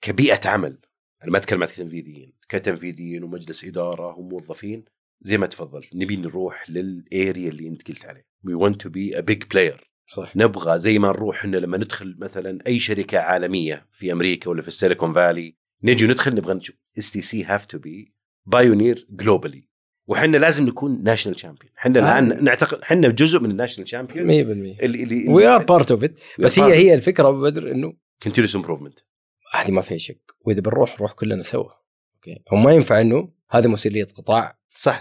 كبيئة 0.00 0.48
عمل 0.48 0.78
أنا 1.22 1.32
ما 1.32 1.38
أتكلم 1.38 1.62
عن 1.62 1.68
تنفيذيين 1.68 2.32
كتنفيذيين 2.48 3.24
ومجلس 3.24 3.64
إدارة 3.64 4.18
وموظفين 4.18 4.84
زي 5.22 5.38
ما 5.38 5.46
تفضلت 5.46 5.96
نبي 5.96 6.16
نروح 6.16 6.70
لل 6.70 6.96
area 6.96 7.48
اللي 7.48 7.68
أنت 7.68 7.88
قلت 7.88 8.04
عليه. 8.04 8.26
we 8.44 8.54
want 8.54 8.80
to 8.82 8.88
be 8.88 9.18
a 9.18 9.20
big 9.20 9.44
player 9.44 9.90
صح. 10.08 10.36
نبغى 10.36 10.78
زي 10.78 10.98
ما 10.98 11.08
نروح 11.08 11.36
إحنا 11.38 11.56
لما 11.56 11.76
ندخل 11.76 12.16
مثلا 12.18 12.58
أي 12.66 12.78
شركة 12.78 13.18
عالمية 13.18 13.86
في 13.92 14.12
أمريكا 14.12 14.50
ولا 14.50 14.62
في 14.62 14.68
السيليكون 14.68 15.12
فالي 15.12 15.56
نجي 15.82 16.06
ندخل 16.06 16.34
نبغى 16.34 16.54
نشوف. 16.54 16.76
اس 16.98 17.10
تي 17.10 17.20
سي 17.20 17.44
have 17.44 17.66
to 17.66 17.78
be 17.78 18.14
pioneer 18.46 19.06
globally 19.10 19.67
وحنا 20.08 20.36
لازم 20.36 20.66
نكون 20.66 21.02
national 21.02 21.36
champion 21.36 21.72
إحنا 21.78 22.00
آه. 22.00 22.18
الان 22.18 22.44
نعتقد 22.44 22.78
إحنا 22.82 23.08
جزء 23.08 23.40
من 23.40 23.50
ال 23.50 23.54
national 23.54 23.88
champion 23.88 24.26
100% 24.26 24.30
اللي 24.82 25.02
اللي 25.02 25.28
وي 25.28 25.46
ار 25.46 25.64
part 25.64 25.90
of 25.90 26.04
it 26.04 26.14
بس 26.38 26.58
هي 26.58 26.74
هي 26.74 26.94
الفكرة 26.94 27.28
أبو 27.28 27.40
بدر 27.40 27.70
إنه 27.70 27.92
continuous 28.22 28.56
improvement 28.56 28.98
هذه 29.52 29.70
ما 29.70 29.80
فيها 29.80 29.98
شك. 29.98 30.20
وإذا 30.40 30.60
بنروح 30.60 30.94
نروح 30.94 31.12
كلنا 31.12 31.42
سوا. 31.42 31.70
okay؟ 32.14 32.42
هو 32.52 32.56
ما 32.56 32.72
ينفع 32.72 33.00
إنه 33.00 33.32
هذه 33.50 33.66
مسؤولية 33.66 34.04
قطاع. 34.04 34.58
صح. 34.74 35.00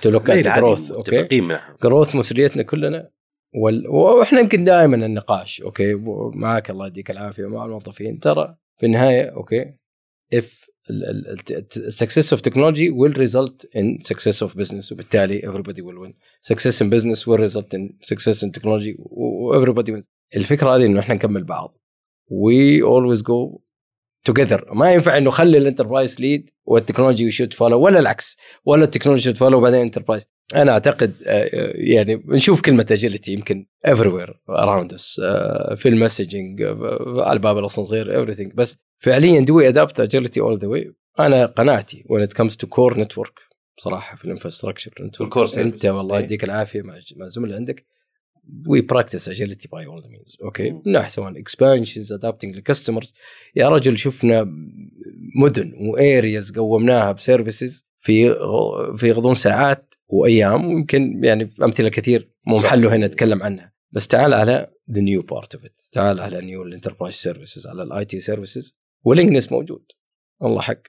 okay؟ 0.91 1.17
متفقين 1.17 1.43
معهم. 1.43 1.77
growth 1.83 2.15
مسؤوليتنا 2.15 2.63
كلنا. 2.63 3.09
وال... 3.53 3.87
وإحنا 3.87 4.39
يمكن 4.39 4.63
دائما 4.63 4.95
النقاش. 5.05 5.61
okay؟ 5.61 5.93
معك 6.33 6.69
الله 6.69 6.87
يديك 6.87 7.11
العافية. 7.11 7.45
ومع 7.45 7.65
الموظفين. 7.65 8.19
ترى 8.19 8.55
في 8.77 8.85
النهاية 8.85 9.29
okay؟ 9.29 9.73
If 10.35 10.66
success 12.02 12.32
of 12.32 12.40
technology 12.42 12.90
will 12.90 13.12
result 13.24 13.64
in 13.74 13.86
success 14.04 14.42
of 14.42 14.54
business 14.56 14.92
وبالتالي 14.92 15.40
everybody 15.40 15.80
will 15.82 15.98
win 16.04 16.12
success 16.52 16.82
in 16.82 16.90
business 16.90 17.26
will 17.26 17.38
result 17.48 17.74
in 17.74 17.92
success 18.12 18.42
in 18.42 18.50
technology 18.58 18.94
و 18.98 19.24
و- 19.24 19.64
everybody 19.64 19.90
wins 19.92 20.04
الفكره 20.36 20.76
هذه 20.76 20.86
انه 20.86 21.00
احنا 21.00 21.14
نكمل 21.14 21.44
بعض 21.44 21.78
we 22.30 22.82
always 22.84 23.20
go 23.22 23.60
together. 24.31 24.73
ما 24.73 24.93
ينفع 24.93 25.17
إنه 25.17 25.31
خلي 25.31 25.57
ال 25.57 25.63
enterprise 25.63 26.21
lead 26.21 26.49
وال 26.65 26.76
technology 26.76 27.31
should 27.31 27.53
follow 27.53 27.79
ولا 27.81 27.99
العكس. 27.99 28.37
ولا 28.65 28.83
ال 28.83 28.87
technology 28.87 29.23
should 29.23 29.37
follow 29.37 29.57
وبعدين 29.57 29.79
enterprise 29.79 30.27
أنا 30.55 30.71
أعتقد 30.71 31.13
آه، 31.25 31.43
آه، 31.43 31.73
يعني 31.75 32.23
نشوف 32.27 32.61
كلمة 32.61 32.85
agility 32.91 33.31
يمكن 33.33 33.65
everywhere 33.87 34.31
around 34.49 34.95
us 34.97 35.23
آه، 35.23 35.75
في 35.75 35.89
ال 35.89 35.96
messaging 35.96 36.63
على 37.17 37.39
باب 37.39 37.57
الأسانسير 37.57 38.25
everything. 38.25 38.55
بس 38.55 38.77
فعليا 38.97 39.45
we 39.45 39.73
adapt 39.73 40.03
agility 40.03 40.41
all 40.41 40.59
the 40.59 40.67
way 40.67 40.93
أنا 41.19 41.45
قناعتي 41.45 42.03
when 42.07 42.27
it 42.27 42.37
comes 42.37 42.51
to 42.51 42.67
core 42.67 42.97
network 42.97 43.47
بصراحه 43.77 44.15
في 44.17 44.25
ال 44.25 44.30
infrastructure 44.30 44.91
أنت. 44.99 45.21
والله 45.85 46.17
إيه. 46.17 46.23
يديك 46.23 46.43
العافية 46.43 46.81
مع 46.81 46.99
مع 47.15 47.25
الزملاء 47.25 47.57
عندك. 47.57 47.85
we 48.67 48.81
practice 48.81 49.29
agility 49.29 49.67
by 49.67 49.85
all 49.85 50.03
means 50.09 50.37
okay. 50.43 50.71
من 50.71 50.91
ناحيه 50.91 51.09
سواء 51.09 51.39
expansions 51.39 52.13
adapting 52.13 52.55
ل 52.55 52.61
customers 52.61 53.13
يا 53.55 53.69
رجل 53.69 53.97
شفنا 53.97 54.45
مدن 55.35 55.73
و 55.73 55.86
areas 55.86 56.51
قومناها 56.51 57.11
ب 57.11 57.19
services 57.19 57.85
في 57.99 58.35
في 58.97 59.11
غضون 59.11 59.35
ساعات 59.35 59.93
وايام 60.07 60.65
ويمكن 60.65 61.23
يعني 61.23 61.49
أمثلة 61.63 61.89
كثير 61.89 62.31
مو. 62.47 62.55
محله 62.55 62.95
هنا 62.95 63.07
نتكلم 63.07 63.43
عنها. 63.43 63.73
بس 63.91 64.07
تعال 64.07 64.33
على 64.33 64.71
the 64.91 65.01
new 65.01 65.21
part 65.21 65.55
of 65.55 65.65
it 65.65 65.81
تعال 65.91 66.19
على 66.19 66.41
new 66.41 66.63
ال 66.63 66.68
enterprise 66.68 67.15
services 67.15 67.67
على 67.67 67.83
ال 67.83 68.05
IT 68.05 68.19
services 68.19 68.77
والانجنس 69.03 69.51
موجود. 69.51 69.85
الله 70.43 70.61
حق. 70.61 70.81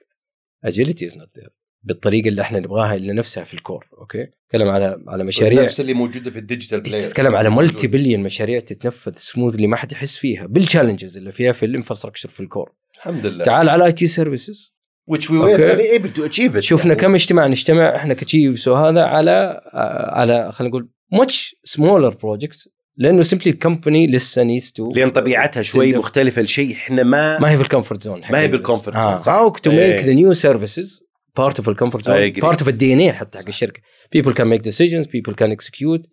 اجيلتي 0.63 1.05
از 1.05 1.17
نوت 1.17 1.39
ذير 1.39 1.49
بالطريقة 1.83 2.27
اللي 2.27 2.41
إحنا 2.41 2.59
نبغاها 2.59 2.95
اللي 2.95 3.13
نفسها 3.13 3.43
في 3.43 3.53
الكور 3.53 3.87
أوكي؟ 3.97 4.27
تكلم 4.49 4.69
على 4.69 5.03
على 5.07 5.23
مشاريع 5.23 5.63
نفس 5.63 5.79
اللي 5.79 5.93
موجودة 5.93 6.31
في 6.31 6.39
الديجيتال 6.39 6.81
بلاير 6.81 7.01
تتكلم 7.01 7.35
على 7.35 7.49
ملتي 7.49 7.87
بليون 7.87 8.23
مشاريع 8.23 8.59
تتنفذ 8.59 9.13
سموثلي 9.15 9.67
ما 9.67 9.75
حد 9.75 9.91
يحس 9.91 10.15
فيها 10.15 10.45
بالتشالنجز 10.45 11.17
اللي 11.17 11.31
فيها 11.31 11.51
في 11.51 11.65
الانفراستراكشر 11.65 12.29
في 12.29 12.39
الكور. 12.39 12.71
الحمد 12.97 13.25
لله. 13.25 13.43
تعال 13.43 13.69
على 13.69 13.85
اي 13.85 13.91
تي 13.91 14.07
سيرفيسز 14.07 14.73
which 15.11 15.23
we 15.29 15.37
were 15.39 15.59
able 15.97 16.11
to 16.17 16.21
achieve 16.29 16.55
it. 16.55 16.59
شفنا 16.59 16.85
يعني. 16.85 16.95
كم 16.95 17.13
اجتماع 17.13 17.47
نجتمع 17.47 17.95
إحنا 17.95 18.13
كتشيفز 18.13 18.67
وهذا 18.67 19.01
على 19.01 19.61
آه، 19.73 20.19
على 20.19 20.51
خلينا 20.51 20.69
نقول 20.69 20.89
ماتش 21.11 21.55
سمولر 21.63 22.09
بروجكت 22.09 22.69
لأنه 22.97 23.23
سمبلي 23.23 23.51
الكمباني 23.51 24.07
لسه 24.07 24.43
نيدز 24.43 24.71
تو 24.71 24.91
لأن 24.91 25.09
طبيعتها 25.09 25.61
شوي 25.61 25.95
مختلفة 25.95 26.41
لشيء 26.41 26.73
إحنا 26.73 27.03
ما 27.03 27.39
ما 27.39 27.51
هي 27.51 27.57
في 27.57 27.63
الكومفورت 27.63 28.03
زون 28.03 28.21
ما 28.31 28.39
هي 28.39 28.51
بالcomfort 28.51 28.93
zone، 28.93 29.19
صح. 29.19 29.33
هاو 29.33 29.49
تو. 29.49 29.71
ميك 29.71 29.99
ذا 29.99 30.13
نيو 30.13 30.33
سيرفيسز 30.33 31.08
part 31.37 31.57
of 31.57 31.69
ال 31.69 32.05
comfort 32.05 32.15
zone. 32.41 32.59
part 32.59 32.69
of 32.69 32.93
ال 32.93 32.99
DNA 32.99 33.13
حتى 33.13 33.37
حق 33.39 33.47
الشركة. 33.47 33.81
People 34.17 34.31
can 34.31 34.45
make 34.53 34.61
decisions 34.71 35.05
people 35.07 35.33
can 35.33 35.51
execute 35.57 36.03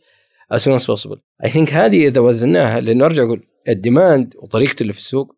as 0.55 0.59
soon 0.63 0.79
as 0.81 0.85
possible. 0.85 1.19
I 1.47 1.51
think 1.51 1.73
هذه 1.73 2.07
إذا 2.09 2.21
وزناها 2.21 2.81
لأنه 2.81 3.05
أرجع 3.05 3.23
أقول 3.23 3.47
ال 3.69 3.78
demand 3.78 4.35
وطريقته 4.37 4.83
اللي 4.83 4.93
في 4.93 4.99
السوق 4.99 5.37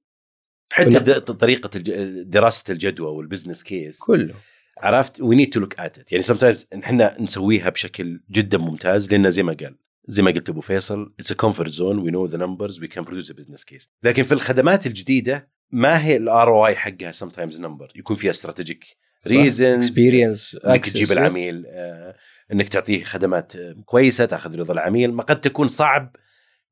حتى 0.71 1.21
طريقة 1.21 1.71
الج- 1.77 2.23
دراسة 2.23 2.64
الجدوى 2.73 3.09
وال 3.11 3.21
business 3.21 3.62
case 3.62 3.98
كله. 3.99 4.35
عرفت؟ 4.79 5.21
we 5.20 5.37
need 5.37 5.53
to 5.53 5.61
look 5.61 5.81
at 5.81 5.98
at 5.98 6.12
يعني 6.12 6.25
sometimes 6.25 6.64
إحنا 6.85 7.17
نسويها 7.21 7.69
بشكل 7.71 8.21
جدا 8.31 8.59
ممتاز 8.59 9.12
لأن 9.12 9.31
زي 9.31 9.43
ما 9.43 9.53
قال 9.61 9.77
زي 10.09 10.23
ما 10.23 10.31
قلت 10.31 10.49
أبو 10.49 10.61
فيصل 10.61 11.14
it's 11.20 11.33
a 11.33 11.35
comfort 11.35 11.70
zone 11.70 11.98
we 11.98 12.11
know 12.11 12.27
the 12.27 12.38
numbers 12.38 12.81
we 12.81 12.87
can 12.88 13.05
produce 13.05 13.31
a 13.31 13.35
business 13.35 13.64
case 13.64 13.88
لكن 14.03 14.23
في 14.23 14.33
الخدمات 14.33 14.87
الجديدة 14.87 15.51
ما 15.71 16.05
هي 16.05 16.17
ال 16.16 16.48
ROI 16.48 16.74
حقها 16.77 17.12
sometimes 17.12 17.61
number 17.61 17.92
يكون 17.97 18.17
فيها 18.17 18.31
strategic 18.31 18.85
reasons 19.27 19.85
experience 19.85 20.57
إنك 20.66 20.88
تجيب 20.88 21.12
العميل 21.12 21.64
آه، 21.66 22.14
إنك 22.52 22.68
تعطيه 22.68 23.04
خدمات 23.04 23.52
كويسة 23.85 24.24
تأخذ 24.24 24.59
رضا 24.59 24.72
العميل 24.74 25.12
ما 25.12 25.22
قد 25.22 25.40
تكون 25.40 25.68
صعب 25.68 26.16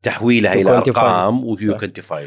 تحويلها 0.03 0.55
إلى 0.55 0.71
أرقام. 0.71 1.45
ويو 1.45 1.79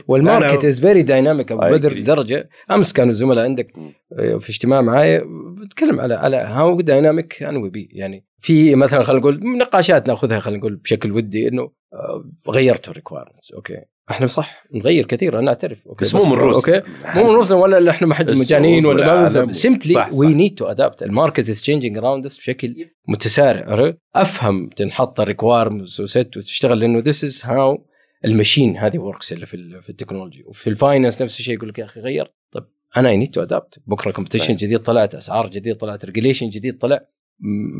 والماركت 0.08 0.65
از 0.65 0.82
فيري 0.82 1.01
دايناميك 1.01 1.51
ابو 1.51 1.62
بدر. 1.62 1.93
لدرجه 1.93 2.49
أمس 2.71 2.93
كانوا 2.93 3.12
الزملاء 3.12 3.43
عندك. 3.43 3.73
آه، 4.19 4.38
في 4.38 4.49
اجتماع 4.49 4.82
معايا 4.82 5.23
بتكلم 5.58 5.99
على 5.99 6.13
على 6.15 6.38
how 6.38 6.82
dynamic 6.82 7.28
can 7.28 7.58
we 7.58 7.69
be 7.69 7.89
يعني 7.91 8.25
في 8.39 8.75
مثلا 8.75 9.03
خلينا 9.03 9.21
نقول 9.21 9.58
نقاشات 9.58 10.08
ناخذها 10.08 10.39
خلينا 10.39 10.60
نقول 10.60 10.75
بشكل 10.75 11.12
ودي 11.12 11.47
إنه 11.47 11.71
آه، 11.93 12.32
غيرتوا 12.49 12.91
ال 12.91 12.96
requirements 12.96 13.52
okay 13.52 13.86
إحنا 14.12 14.28
صح 14.28 14.63
نغير 14.74 15.06
كثير 15.06 15.39
أنا 15.39 15.48
أعترف. 15.50 15.88
okay 15.88 16.06
بس 16.06 16.15
مو 16.15 16.26
من 16.26 16.34
روسنا. 16.34 16.75
okay 16.75 16.89
مو 17.15 17.24
من 17.24 17.36
روسنا 17.36 17.58
ولا 17.58 17.78
اللي 17.78 17.91
إحنا 17.91 18.08
ما 18.08 18.15
حد 18.15 18.32
مجانين 18.32 18.86
ولا 18.86 19.30
ما. 19.30 19.52
simply. 19.52 20.10
we 20.13 20.34
need 20.34 20.56
to 20.56 20.65
adapt 20.65 21.04
ال 21.04 21.10
market 21.10 21.49
is 21.49 21.62
changing 21.62 21.97
around 21.97 22.25
us 22.25 22.38
بشكل 22.38 22.76
متسارع؟ 23.08 23.93
أفهم 24.15 24.69
تنحط 24.69 25.19
ال 25.19 25.26
requirements 25.26 25.99
وست 26.00 26.38
وتشتغل 26.38 26.80
لأنه 26.80 27.00
this 26.99 27.23
is 27.23 27.41
how 27.43 27.86
المشين 28.26 28.78
هذه 28.78 28.98
works 28.97 29.34
اللي 29.34 29.45
في 29.45 29.82
في 29.82 29.89
ال 29.89 29.94
technology 29.94 30.43
وفي 30.43 30.69
ال 30.69 30.76
finance 30.76 31.21
نفس 31.22 31.39
الشيء 31.39 31.54
يقول 31.54 31.69
لك 31.69 31.80
يا 31.80 31.86
أخي 31.86 32.00
غير. 32.02 32.34
طب 32.52 32.65
أنا 32.98 33.10
I 33.10 33.17
need 33.17 33.32
to 33.32 33.41
adapt 33.41 33.80
بكرة 33.88 34.12
competition. 34.12 34.56
جديد 34.56 34.80
طلعت 34.80 35.15
أسعار 35.15 35.50
جديد 35.50 35.76
طلعت 35.76 36.06
regulation 36.06 36.49
جديد 36.50 36.78
طلع. 36.78 37.00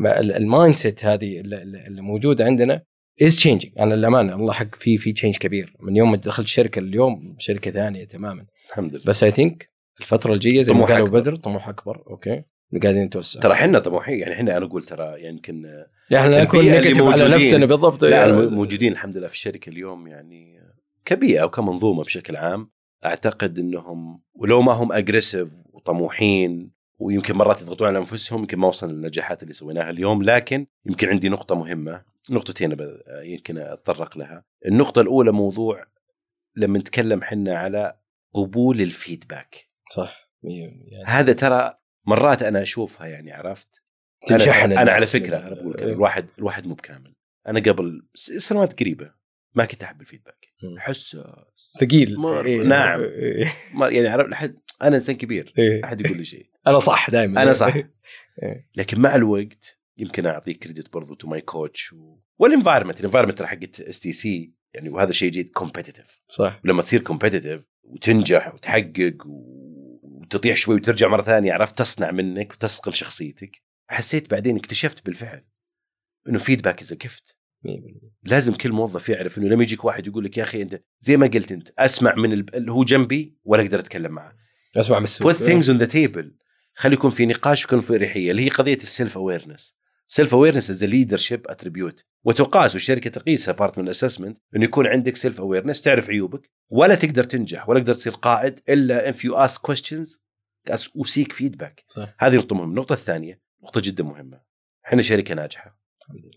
ال 0.06 0.74
mindset 0.74 1.04
هذه 1.04 1.40
اللي 1.40 2.02
موجودة 2.02 2.44
عندنا 2.44 2.82
is 3.22 3.36
changing 3.36 3.78
أنا 3.78 3.94
للامانه 3.94 4.34
الله 4.34 4.52
حق 4.52 4.74
في 4.74 4.98
في 4.98 5.12
change 5.12 5.36
كبير. 5.36 5.76
من 5.80 5.96
يوم 5.96 6.10
ما 6.10 6.16
دخلت 6.16 6.48
شركة 6.48 6.78
اليوم 6.78 7.36
شركة 7.38 7.70
ثانية 7.70 8.04
تماما. 8.04 8.46
الحمد 8.70 8.94
لله. 8.94 9.04
بس 9.06 9.22
I 9.22 9.30
think 9.30 9.70
الفترة 10.00 10.34
الجاية 10.34 10.62
زي 10.62 10.72
ما 10.72 10.84
قالوا. 10.84 11.08
بدر 11.08 11.36
طموح 11.36 11.68
أكبر. 11.68 12.04
okay? 12.10 12.42
قاعدين 12.82 13.04
نتوسع. 13.04 13.40
ترى 13.40 13.52
إحنا 13.52 13.78
طموحين. 13.78 14.18
يعني 14.18 14.34
إحنا 14.34 14.56
أنا 14.56 14.66
أقول 14.66 14.84
ترى 14.84 15.04
يعني 15.04 15.28
يمكن 15.28 15.64
يعني 16.10 16.26
إحنا 16.26 16.42
نكون 16.42 16.60
negative 16.60 16.98
على 16.98 17.04
موجودين. 17.04 17.30
نفسنا 17.30 17.66
بالضبط. 17.66 18.04
لا 18.04 18.26
الموجودين 18.26 18.92
الحمد 18.92 19.16
لله 19.16 19.28
في 19.28 19.34
الشركة 19.34 19.70
اليوم 19.70 20.06
يعني 20.06 20.60
كبيئة 21.04 21.44
وكمنظومة 21.44 22.04
بشكل 22.04 22.36
عام. 22.36 22.70
أعتقد 23.04 23.58
إنهم 23.58 24.22
ولو 24.34 24.62
ما 24.62 24.72
هم 24.72 24.92
aggressive 24.92 25.48
وطموحين 25.72 26.70
ويمكن 27.00 27.34
مرات 27.34 27.62
يضغطون 27.62 27.88
على 27.88 27.98
أنفسهم 27.98 28.38
يمكن 28.40 28.58
ما 28.58 28.68
وصلنا 28.68 28.92
للنجاحات 28.92 29.42
اللي 29.42 29.54
سويناها 29.54 29.90
اليوم 29.90 30.22
لكن 30.22 30.66
يمكن 30.86 31.08
عندي 31.08 31.28
نقطة 31.28 31.54
مهمة 31.54 32.02
نقطتين 32.30 32.74
ب- 32.74 33.00
يمكن 33.22 33.58
أتطرق 33.58 34.18
لها 34.18 34.44
النقطة 34.66 35.00
الأولى 35.00 35.32
موضوع 35.32 35.86
لما 36.56 36.78
نتكلم 36.78 37.22
حنا 37.22 37.58
على 37.58 37.96
قبول 38.34 38.80
ال 38.80 38.90
feedback 38.90 39.68
صح 39.94 40.30
يعني 40.42 41.02
هذا 41.06 41.32
ترى 41.32 41.74
مرات 42.06 42.42
أنا 42.42 42.62
أشوفها 42.62 43.06
يعني 43.06 43.32
عرفت 43.32 43.82
تنشحن 44.26 44.72
أنا, 44.72 44.82
أنا 44.82 44.92
على 44.92 45.06
فكرة 45.06 45.36
أنا 45.36 45.54
بقول 45.54 45.72
لك 45.72 45.82
إيه. 45.82 45.92
الواحد 45.92 46.26
الواحد 46.38 46.66
مو 46.66 46.74
بكامل 46.74 47.14
أنا 47.48 47.60
قبل 47.60 48.06
سنوات 48.14 48.80
قريبة 48.80 49.12
ما 49.54 49.64
كنت 49.64 49.82
أحب 49.82 50.00
ال 50.00 50.05
feedback. 50.05 50.46
احسه 50.78 51.24
ثقيل 51.80 52.16
مر- 52.18 52.46
إيه. 52.46 52.62
نعم. 52.62 53.00
إيه. 53.00 53.52
ما 53.74 53.88
يعني 53.88 54.08
عرف 54.08 54.28
لحد 54.28 54.58
أنا 54.82 54.96
إنسان 54.96 55.16
كبير. 55.16 55.52
إيه. 55.58 55.84
أحد 55.84 56.00
يقول 56.00 56.16
لي 56.16 56.24
شيء. 56.24 56.50
أنا 56.66 56.78
صح 56.78 57.10
دائما 57.10 57.42
أنا 57.42 57.52
صح. 57.52 57.74
إيه. 58.42 58.68
لكن 58.76 59.00
مع 59.00 59.16
الوقت 59.16 59.78
يمكن 59.96 60.26
أعطيك 60.26 60.58
credit 60.58 60.92
برضو 60.92 61.14
to 61.14 61.28
my 61.28 61.40
coach 61.40 61.92
و... 61.92 62.18
وال 62.38 62.47
environment 62.47 63.00
ال 63.00 63.03
environment 63.03 63.42
حقت 63.42 63.80
اس 63.80 64.00
تي 64.00 64.12
سي 64.12 64.54
يعني 64.74 64.88
وهذا 64.88 65.12
شيء 65.12 65.30
جيد 65.30 65.50
competitive 65.50 66.22
صح. 66.28 66.60
ولما 66.64 66.82
تصير 66.82 67.00
competitive 67.00 67.62
وتنجح 67.82 68.54
وتحقق 68.54 69.16
وتطيح 69.26 70.56
شوي 70.56 70.74
وترجع 70.74 71.08
مرة 71.08 71.22
ثانية 71.22 71.52
عرفت 71.52 71.78
تصنع 71.78 72.10
منك 72.10 72.52
وتصقل 72.52 72.92
شخصيتك 72.92 73.62
حسيت 73.88 74.30
بعدين 74.30 74.56
اكتشفت 74.56 75.06
بالفعل 75.06 75.44
إنه 76.28 76.38
feedback 76.38 76.80
is 76.80 76.94
100%. 76.94 76.98
لازم 78.22 78.54
كل 78.54 78.72
موظف 78.72 79.08
يعرف 79.08 79.38
إنه 79.38 79.48
لما 79.48 79.62
يجيك 79.62 79.84
واحد 79.84 80.06
يقول 80.06 80.24
لك 80.24 80.38
يا 80.38 80.42
أخي 80.42 80.62
أنت 80.62 80.82
زي 81.00 81.16
ما 81.16 81.26
قلت 81.26 81.52
أنت 81.52 81.68
أسمع 81.78 82.14
من 82.14 82.32
اللي 82.32 82.72
هو 82.72 82.84
جنبي 82.84 83.36
ولا 83.44 83.62
أقدر 83.62 83.78
أتكلم 83.78 84.12
معه. 84.12 84.36
أسمع 84.76 84.98
من 84.98 85.04
السوق 85.04 85.32
put 85.32 85.36
things 85.36 85.66
on 85.66 85.80
the 85.86 85.92
table. 85.92 86.24
خلي 86.74 86.94
يكون 86.94 87.10
في 87.10 87.26
نقاش 87.26 87.64
ويكون 87.64 87.80
في 87.80 87.94
اريحيه 87.94 88.30
اللي 88.30 88.44
هي 88.44 88.48
قضية 88.48 88.74
ال 88.74 88.82
self 88.82 89.16
awareness 89.16 89.76
self 90.08 90.34
awareness 90.34 90.70
is 90.70 90.84
leadership 90.84 91.46
attribute 91.48 92.04
وتقاس 92.24 92.74
والشركة 92.74 93.10
تقيسها 93.10 93.52
part 93.52 93.78
من 93.78 93.84
ال 93.84 93.89
assessment 93.89 94.38
إنه 94.56 94.64
يكون 94.64 94.86
عندك 94.86 95.16
self 95.16 95.40
awareness 95.40 95.82
تعرف 95.82 96.10
عيوبك. 96.10 96.50
ولا 96.68 96.94
تقدر 96.94 97.24
تنجح 97.24 97.68
ولا 97.68 97.80
تقدر 97.80 97.94
تصير 97.94 98.12
قائد 98.12 98.60
إلا 98.68 99.12
you 99.12 99.48
ask 99.48 99.54
questions 99.72 100.08
ask- 100.70 100.90
و 100.96 101.03
seek 101.03 101.32
feedback 101.32 101.84
صح. 101.86 102.14
هذه 102.18 102.36
نقطة 102.36 102.56
مهمة. 102.56 102.70
النقطة 102.70 102.92
الثانية 102.92 103.40
نقطة 103.62 103.80
جدا 103.80 104.04
مهمة. 104.04 104.40
إحنا 104.86 105.02
شركة 105.02 105.34
ناجحة. 105.34 105.80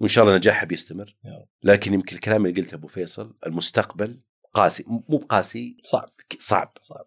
وإن 0.01 0.07
شاء 0.09 0.23
الله 0.23 0.37
نجاحها 0.37 0.65
بيستمر. 0.65 1.15
لكن 1.63 1.93
يمكن 1.93 2.15
الكلام 2.15 2.45
اللي 2.45 2.61
قلته 2.61 2.75
أبو 2.75 2.87
فيصل 2.87 3.35
المستقبل 3.45 4.19
قاسي 4.53 4.83
مو 4.87 5.17
بقاسي 5.17 5.77
صعب. 5.83 6.09
صعب. 6.39 6.77
صعب. 6.81 7.05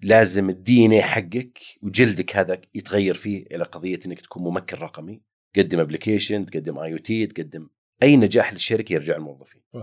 لازم 0.00 0.50
ال 0.50 0.86
DNA 0.86 1.02
حقك 1.02 1.58
وجلدك 1.82 2.36
هذا 2.36 2.60
يتغير 2.74 3.14
فيه 3.14 3.46
إلى 3.46 3.64
قضية 3.64 4.00
إنك 4.06 4.20
تكون 4.20 4.42
ممكن 4.42 4.76
رقمي 4.76 5.22
تقدم 5.54 5.80
application 5.80 6.46
تقدم 6.46 6.78
IoT 6.78 7.26
تقدم 7.26 7.68
أي 8.02 8.16
نجاح 8.16 8.52
للشركة 8.52 8.92
يرجع 8.92 9.18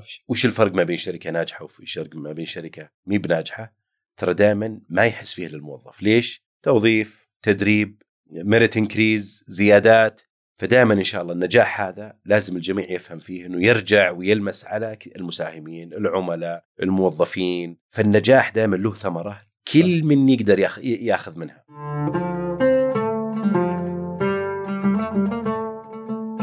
شيء. 0.05 0.23
وش 0.27 0.45
الفرق 0.45 0.73
ما 0.73 0.83
بين 0.83 0.97
شركة 0.97 1.29
ناجحة 1.29 1.63
وفي 1.63 1.85
ما 2.15 2.31
بين 2.31 2.45
شركة 2.45 2.89
مي 3.05 3.17
بناجحة؟ 3.17 3.75
ترى 4.17 4.33
دائما 4.33 4.81
ما 4.89 5.05
يحس 5.05 5.33
فيه 5.33 5.47
للموظف 5.47 6.01
ليش؟ 6.01 6.45
توظيف 6.63 7.27
تدريب 7.41 8.01
merit 8.31 8.77
increase 8.77 9.43
زيادات. 9.47 10.21
فدائما 10.57 10.93
إن 10.93 11.03
شاء 11.03 11.21
الله 11.21 11.33
النجاح 11.33 11.81
هذا 11.81 12.19
لازم 12.25 12.55
الجميع 12.55 12.91
يفهم 12.91 13.19
فيه 13.19 13.45
إنه 13.45 13.65
يرجع 13.67 14.11
ويلمس 14.11 14.65
على 14.65 14.97
المساهمين 15.15 15.93
العملاء 15.93 16.65
الموظفين. 16.83 17.77
فالنجاح 17.89 18.49
دائما 18.49 18.75
له 18.75 18.93
ثمرة 18.93 19.41
كل 19.73 20.03
من 20.03 20.29
يقدر 20.29 20.59
ياخ- 20.59 20.79
ياخذ 20.83 21.39
منها. 21.39 21.65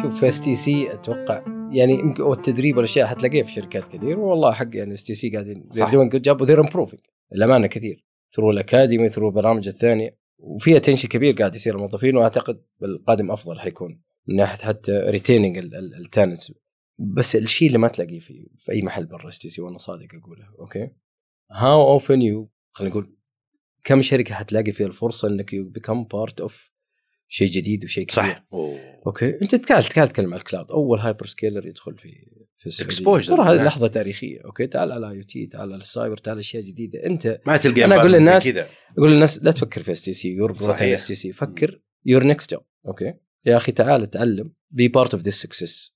شوف 0.02 0.20
في 0.20 0.28
اس 0.28 0.40
تي 0.40 0.54
سي 0.54 0.92
أتوقع 0.92 1.42
يعني 1.72 1.92
يمكن 1.92 2.22
والتدريب 2.22 2.76
والأشياء 2.76 3.06
حتلاقيها 3.06 3.44
في 3.44 3.52
شركات 3.52 3.88
كثير 3.88 4.18
والله 4.18 4.52
حق 4.52 4.68
يعني 4.74 4.94
اس 4.94 5.04
تي 5.04 5.14
سي 5.14 5.30
قاعدين 5.30 5.68
صح. 5.70 5.92
doing 5.92 6.12
good 6.12 6.22
job 6.22 6.40
و 6.40 6.43
they're 6.43 6.60
improving 6.60 7.00
الأمانة 7.32 7.66
كثير. 7.66 8.04
through 8.36 8.50
الأكاديمي 8.50 9.08
through 9.08 9.28
البرامج 9.28 9.68
الثانية. 9.68 10.16
وفي 10.38 10.76
attention 10.76 11.08
كبير 11.08 11.34
قاعد 11.34 11.56
يصير 11.56 11.74
الموظفين 11.76 12.16
وأعتقد 12.16 12.62
بالقادم 12.80 13.30
أفضل 13.30 13.60
حيكون 13.60 14.00
من 14.28 14.36
ناحية 14.36 14.66
حتى 14.66 14.92
retaining 14.92 15.58
ال 15.58 15.70
talents 15.70 16.52
بس 16.98 17.36
الشيء 17.36 17.68
اللي 17.68 17.78
ما 17.78 17.88
تلاقيه 17.88 18.20
في 18.20 18.48
في 18.58 18.72
أي 18.72 18.82
محل 18.82 19.06
برا 19.06 19.28
اس 19.28 19.38
تي 19.38 19.48
سي 19.48 19.60
وأنا 19.62 19.78
صادق 19.78 20.06
أقوله 20.22 20.44
okay? 20.60 20.88
how 21.52 21.92
often 21.92 22.22
you 22.22 22.50
خلينا 22.72 22.90
نقول 22.94 23.16
كم 23.84 24.02
شركة 24.02 24.34
حتلاقي 24.34 24.72
فيها 24.72 24.86
الفرصة 24.86 25.28
إنك 25.28 25.52
you 25.52 25.64
become 25.64 26.04
part 26.04 26.40
of 26.40 26.72
شيء 27.28 27.48
جديد 27.50 27.84
وشيء 27.84 28.04
كبير؟ 28.06 28.24
صح. 28.24 28.44
أوه. 28.52 28.78
okay. 29.06 29.42
أنت 29.42 29.54
تكال 29.54 29.82
تكال 29.84 30.08
تتكلم 30.08 30.32
عن 30.34 30.38
ال 30.38 30.43
cloud 30.43 30.70
أول 30.70 30.98
hyperscaler 30.98 31.66
يدخل 31.66 31.94
في 31.98 32.08
في 32.58 32.66
السعودية. 32.66 33.26
ترى 33.26 33.42
هذه. 33.42 33.64
لحظة 33.64 33.88
تاريخية. 33.88 34.40
okay. 34.44 34.66
تعال 34.66 34.92
على 34.92 35.10
IT 35.10 35.46
تعال 35.46 35.72
على 35.72 35.80
السايبر 35.80 36.16
تعال 36.16 36.38
أشياء 36.38 36.62
جديدة. 36.62 37.06
انت 37.06 37.40
ما 37.46 37.56
تلقى 37.56 37.82
environment 37.82 38.22
زي 38.22 38.52
للناس- 38.52 38.66
أقول 38.98 39.12
للناس 39.12 39.42
لا 39.42 39.50
تفكر 39.50 39.82
في 39.82 39.92
اس 39.92 40.02
تي 40.02 40.12
سي 40.12 40.28
your 40.28 40.58
صحيح. 40.58 40.98
اس 40.98 41.06
تي 41.06 41.14
سي 41.14 41.32
فكر. 41.32 41.80
your 42.06 42.24
next 42.26 42.50
job 42.50 42.62
okay. 42.86 43.14
يا 43.46 43.56
أخي 43.56 43.72
تعال 43.72 44.10
تعلم 44.10 44.52
be 44.70 44.88
part 44.88 45.14
of 45.14 45.22
this 45.22 45.34
success 45.42 45.92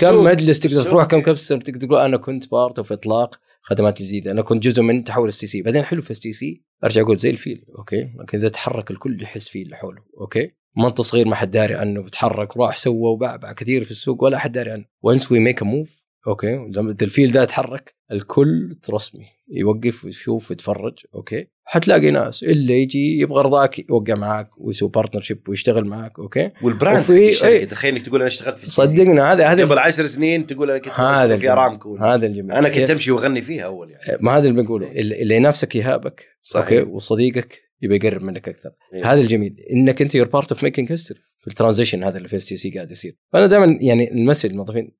كم 0.00 0.24
مجلس 0.24 0.60
تقدر 0.60 0.82
تروح 0.84 1.06
كم 1.06 1.20
customer 1.20 1.60
تقدر 1.60 1.86
تقول 1.86 1.98
أنا 1.98 2.16
كنت 2.16 2.50
part 2.50 2.78
of 2.78 2.92
إطلاق 2.92 3.40
خدمات 3.68 4.02
جديدة. 4.02 4.30
أنا 4.30 4.42
كنت 4.42 4.62
جزء 4.62 4.82
من 4.82 5.04
تحول 5.04 5.28
اس 5.28 5.38
تي 5.38 5.46
سي 5.46 5.62
بعدين 5.62 5.82
حلو 5.82 6.02
في 6.02 6.10
اس 6.10 6.20
تي 6.20 6.32
سي 6.32 6.62
أرجع 6.84 7.02
أقول 7.02 7.18
زي 7.18 7.30
الفيل 7.30 7.64
okay? 7.78 8.02
لكن 8.20 8.38
إذا 8.38 8.48
تحرك 8.48 8.90
الكل 8.90 9.22
يحس 9.22 9.48
فيه 9.48 9.62
اللي 9.62 9.76
حوله 9.76 10.02
okay? 10.20 10.50
انت 10.86 11.00
صغير 11.00 11.28
ما 11.28 11.34
حد 11.34 11.50
داري 11.50 11.74
عنه 11.74 12.02
بتحرك 12.02 12.56
راح 12.56 12.76
سوى 12.76 13.08
وبعبع 13.08 13.52
كثير 13.52 13.84
في 13.84 13.90
السوق 13.90 14.24
ولا 14.24 14.38
حد 14.38 14.52
داري 14.52 14.70
عنه. 14.70 14.84
once 15.02 15.32
we 15.32 15.38
make 15.38 15.62
a 15.62 15.64
move 15.64 15.97
okay. 16.28 16.70
لما 16.76 16.96
الفيل 17.02 17.32
ده 17.32 17.42
يتحرك 17.42 17.94
الكل 18.12 18.76
ترسمي. 18.82 19.26
يوقف 19.50 20.04
ويشوف 20.04 20.50
ويتفرج. 20.50 20.94
okay. 21.14 21.46
حتلاقي 21.64 22.10
ناس 22.10 22.42
اللي 22.44 22.82
يجي 22.82 23.18
يبغى 23.20 23.42
رضاك 23.42 23.90
يوقع 23.90 24.14
معاك 24.14 24.48
ويسوي 24.58 24.88
partnership 24.88 25.48
ويشتغل 25.48 25.84
معاك. 25.84 26.18
okay. 26.18 26.50
وال 26.62 26.72
brand 26.72 26.98
وفي- 26.98 27.46
إيه. 27.46 27.64
تخيل 27.64 27.94
إنك 27.96 28.06
تقول 28.06 28.16
أنا 28.20 28.26
اشتغلت 28.26 28.58
في. 28.58 28.66
صدقنا 28.70 29.32
هذا 29.32 29.46
هذا 29.46 29.64
قبل 29.64 29.78
عشر 29.78 30.06
سنين 30.06 30.46
تقول 30.46 30.70
أنا 30.70 30.78
كنت 30.78 30.92
هذا 31.00 31.24
أشتغل 31.24 31.40
في. 31.40 31.50
أرامكو. 31.50 31.96
هذا 31.96 32.26
الجميل 32.26 32.52
أنا 32.52 32.68
كنت. 32.68 32.90
أمشي 32.90 33.10
وأغني 33.10 33.42
فيها 33.42 33.64
أول 33.64 33.90
يعني. 33.90 34.18
ما 34.20 34.32
هذا 34.36 34.48
اللي 34.48 34.62
بنقوله. 34.62 34.92
اللي 34.92 35.22
اللي 35.22 35.36
ينافسك 35.36 35.76
يهابك. 35.76 36.26
صحيح. 36.42 36.62
okay. 36.64 36.82
وصديقك 36.82 37.60
يبي 37.82 37.96
يقرب 37.96 38.22
منك 38.22 38.48
أكثر. 38.48 38.70
إيه. 38.94 39.12
هذا 39.12 39.20
الجميل. 39.20 39.56
إنك 39.72 40.02
أنت 40.02 40.14
you're 40.14 40.28
part 40.28 40.52
of 40.52 40.64
making 40.64 40.92
history 40.92 41.20
في 41.38 41.46
ال 41.48 41.53
transition 41.53 42.04
هذا 42.04 42.16
اللي 42.16 42.28
في 42.28 42.36
STC 42.36 42.70
قاعد 42.70 42.90
يصير. 42.90 43.16
فأنا 43.32 43.46
دائما 43.46 43.78
يعني 43.80 44.12
ال 44.12 44.17
message 44.17 44.50
للموظفين 44.50 44.92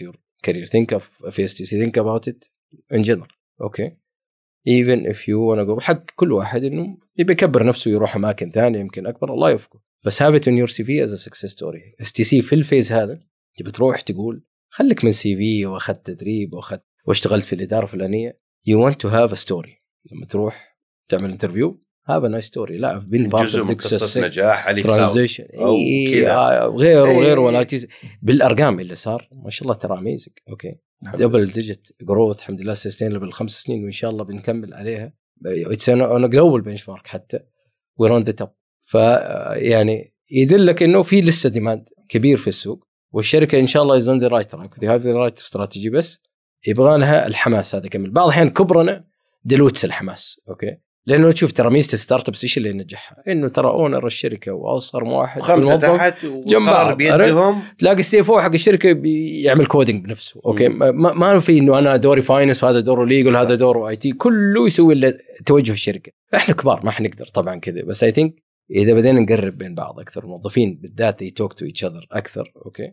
your 0.00 0.18
career 0.42 0.66
think 0.66 0.92
of 0.92 1.26
في 1.30 1.44
STC 1.44 1.80
think 1.80 1.98
about 1.98 2.28
it 2.28 2.44
in 2.92 3.02
general 3.02 3.28
okay 3.60 3.96
even 4.68 5.06
if 5.06 5.28
you 5.28 5.42
وأنا 5.42 5.62
أقول 5.62 5.82
حق 5.82 6.04
كل 6.16 6.32
واحد 6.32 6.64
إنه 6.64 6.98
يبي 7.16 7.32
يكبر 7.32 7.66
نفسه 7.66 7.90
يروح 7.90 8.16
أماكن 8.16 8.50
ثانية 8.50 8.78
يمكن 8.78 9.06
أكبر. 9.06 9.34
الله 9.34 9.50
يوفقه. 9.50 9.80
بس 10.04 10.22
in 10.22 10.58
your 10.58 10.65
CV 10.65 10.68
is 10.68 10.70
success 10.70 10.77
story 10.77 10.81
STC 10.81 10.84
في 10.84 11.04
ال 11.04 11.94
phase 12.00 12.92
هذا 12.92 13.22
تبي 13.56 13.70
تروح 13.70 14.00
تقول 14.00 14.44
خليك 14.68 15.04
من 15.04 15.12
CV 15.12 15.66
وأخذت 15.66 16.06
تدريب 16.06 16.54
وأخذت 16.54 16.84
واشتغلت 17.04 17.44
في 17.44 17.52
الإدارة 17.52 17.84
الفلانية. 17.84 18.40
you 18.66 18.84
want 18.84 19.00
to 19.00 19.08
have 19.08 19.32
a 19.32 19.34
story 19.34 19.82
لما 20.12 20.26
تروح 20.26 20.78
تعمل 21.08 21.30
interview 21.30 21.84
have 22.08 22.24
a 22.24 22.28
nice 22.28 22.44
story. 22.44 22.78
لا 22.78 22.98
بين 22.98 23.28
جزء 23.28 23.64
من 23.64 23.74
قصة 23.74 24.20
نجاح 24.20 24.68
علي 24.68 24.82
transition 24.82 25.44
أو 25.54 25.76
كذا. 26.12 26.64
وغيره 26.64 27.06
إيه. 27.06 27.16
وغيره 27.16 27.40
ولا 27.40 27.62
تيز. 27.62 27.86
بالأرقام 28.22 28.80
اللي 28.80 28.94
صار 28.94 29.28
ما 29.32 29.50
شاء 29.50 29.62
الله 29.62 29.74
ترى 29.74 29.98
amazing 29.98 30.34
okay. 30.48 30.74
double 31.14 31.46
digit 31.46 31.88
growth 32.02 32.38
الحمد 32.38 32.60
لله 32.60 32.74
sustainable 32.74 33.32
خمس 33.32 33.50
سنين 33.50 33.82
وإن 33.84 33.90
شاء 33.90 34.10
الله 34.10 34.24
بنكمل 34.24 34.74
عليها. 34.74 35.12
it's 35.46 35.88
on 35.88 36.30
global 36.30 36.60
benchmark 36.60 37.06
حتى. 37.06 37.40
we're 37.96 38.14
on 38.14 38.22
the 38.22 38.32
top 38.32 38.48
ف 38.84 38.94
يعني 39.54 40.14
يدلك 40.30 40.82
إنه 40.82 41.02
في 41.02 41.20
لسه 41.20 41.48
demand 41.48 41.88
كبير 42.08 42.36
في 42.36 42.48
السوق. 42.48 42.88
والشركة 43.12 43.60
إن 43.60 43.66
شاء 43.66 43.82
الله 43.82 43.96
is 43.96 44.08
on 44.08 44.18
the 44.18 44.28
right 44.28 44.50
track 44.50 44.84
have 44.84 45.00
the 45.00 45.12
right 45.12 45.38
strategy 45.38 45.90
بس 45.90 46.20
يبغى 46.66 46.98
لها 46.98 47.26
الحماس 47.26 47.74
هذا 47.74 47.88
كمل 47.88 48.10
بعض 48.10 48.24
الأحيان 48.24 48.50
كبرنا 48.50 49.04
lots 49.44 49.84
الحماس. 49.84 50.40
okay. 50.48 50.76
لأنه 51.08 51.30
تشوف 51.32 51.52
ترى 51.52 51.70
ميزة 51.70 51.92
ال 51.94 52.28
startups 52.28 52.44
إيش 52.44 52.58
اللي 52.58 52.70
ينجحها؟ 52.70 53.22
إنه 53.28 53.48
ترى 53.48 53.68
owner 53.68 54.06
الشركة 54.06 54.52
واصغر 54.52 55.04
واحد 55.04 55.50
الموظف 55.50 55.96
تحت 55.96 56.24
وقرار. 56.24 56.94
بيدهم 56.94 57.62
تلاقي 57.78 58.00
ال 58.00 58.20
CFO 58.20 58.40
حق 58.40 58.52
الشركة 58.52 58.92
بيعمل 58.92 59.66
coding 59.66 60.04
بنفسه 60.04 60.40
okay. 60.46 60.68
ما, 60.68 60.92
ما 60.92 61.40
في 61.40 61.58
إنه 61.58 61.78
أنا 61.78 61.96
دوري 61.96 62.22
finance 62.22 62.64
وهذا 62.64 62.80
دوره 62.80 63.04
ليجل 63.04 63.34
صح. 63.34 63.40
هذا 63.40 63.54
دوره 63.54 63.88
IT 63.88 64.12
كله 64.12 64.66
يسوي 64.66 64.94
اللي 64.94 65.18
توجه 65.46 65.72
الشركة 65.72 66.12
إحنا 66.34 66.54
كبار 66.54 66.80
ما 66.84 66.90
حنقدر 66.90 67.26
طبعا 67.26 67.56
كذا 67.56 67.82
بس 67.82 68.04
I 68.04 68.12
think 68.12 68.42
إذا 68.70 68.94
بدينا 68.94 69.20
نقرب 69.20 69.58
بين 69.58 69.74
بعض 69.74 70.00
أكثر 70.00 70.24
الموظفين 70.24 70.78
بالذات 70.82 71.24
they 71.24 71.26
talk 71.26 71.52
to 71.52 71.68
each 71.68 71.88
other 71.88 72.06
أكثر 72.12 72.52
okay 72.66 72.92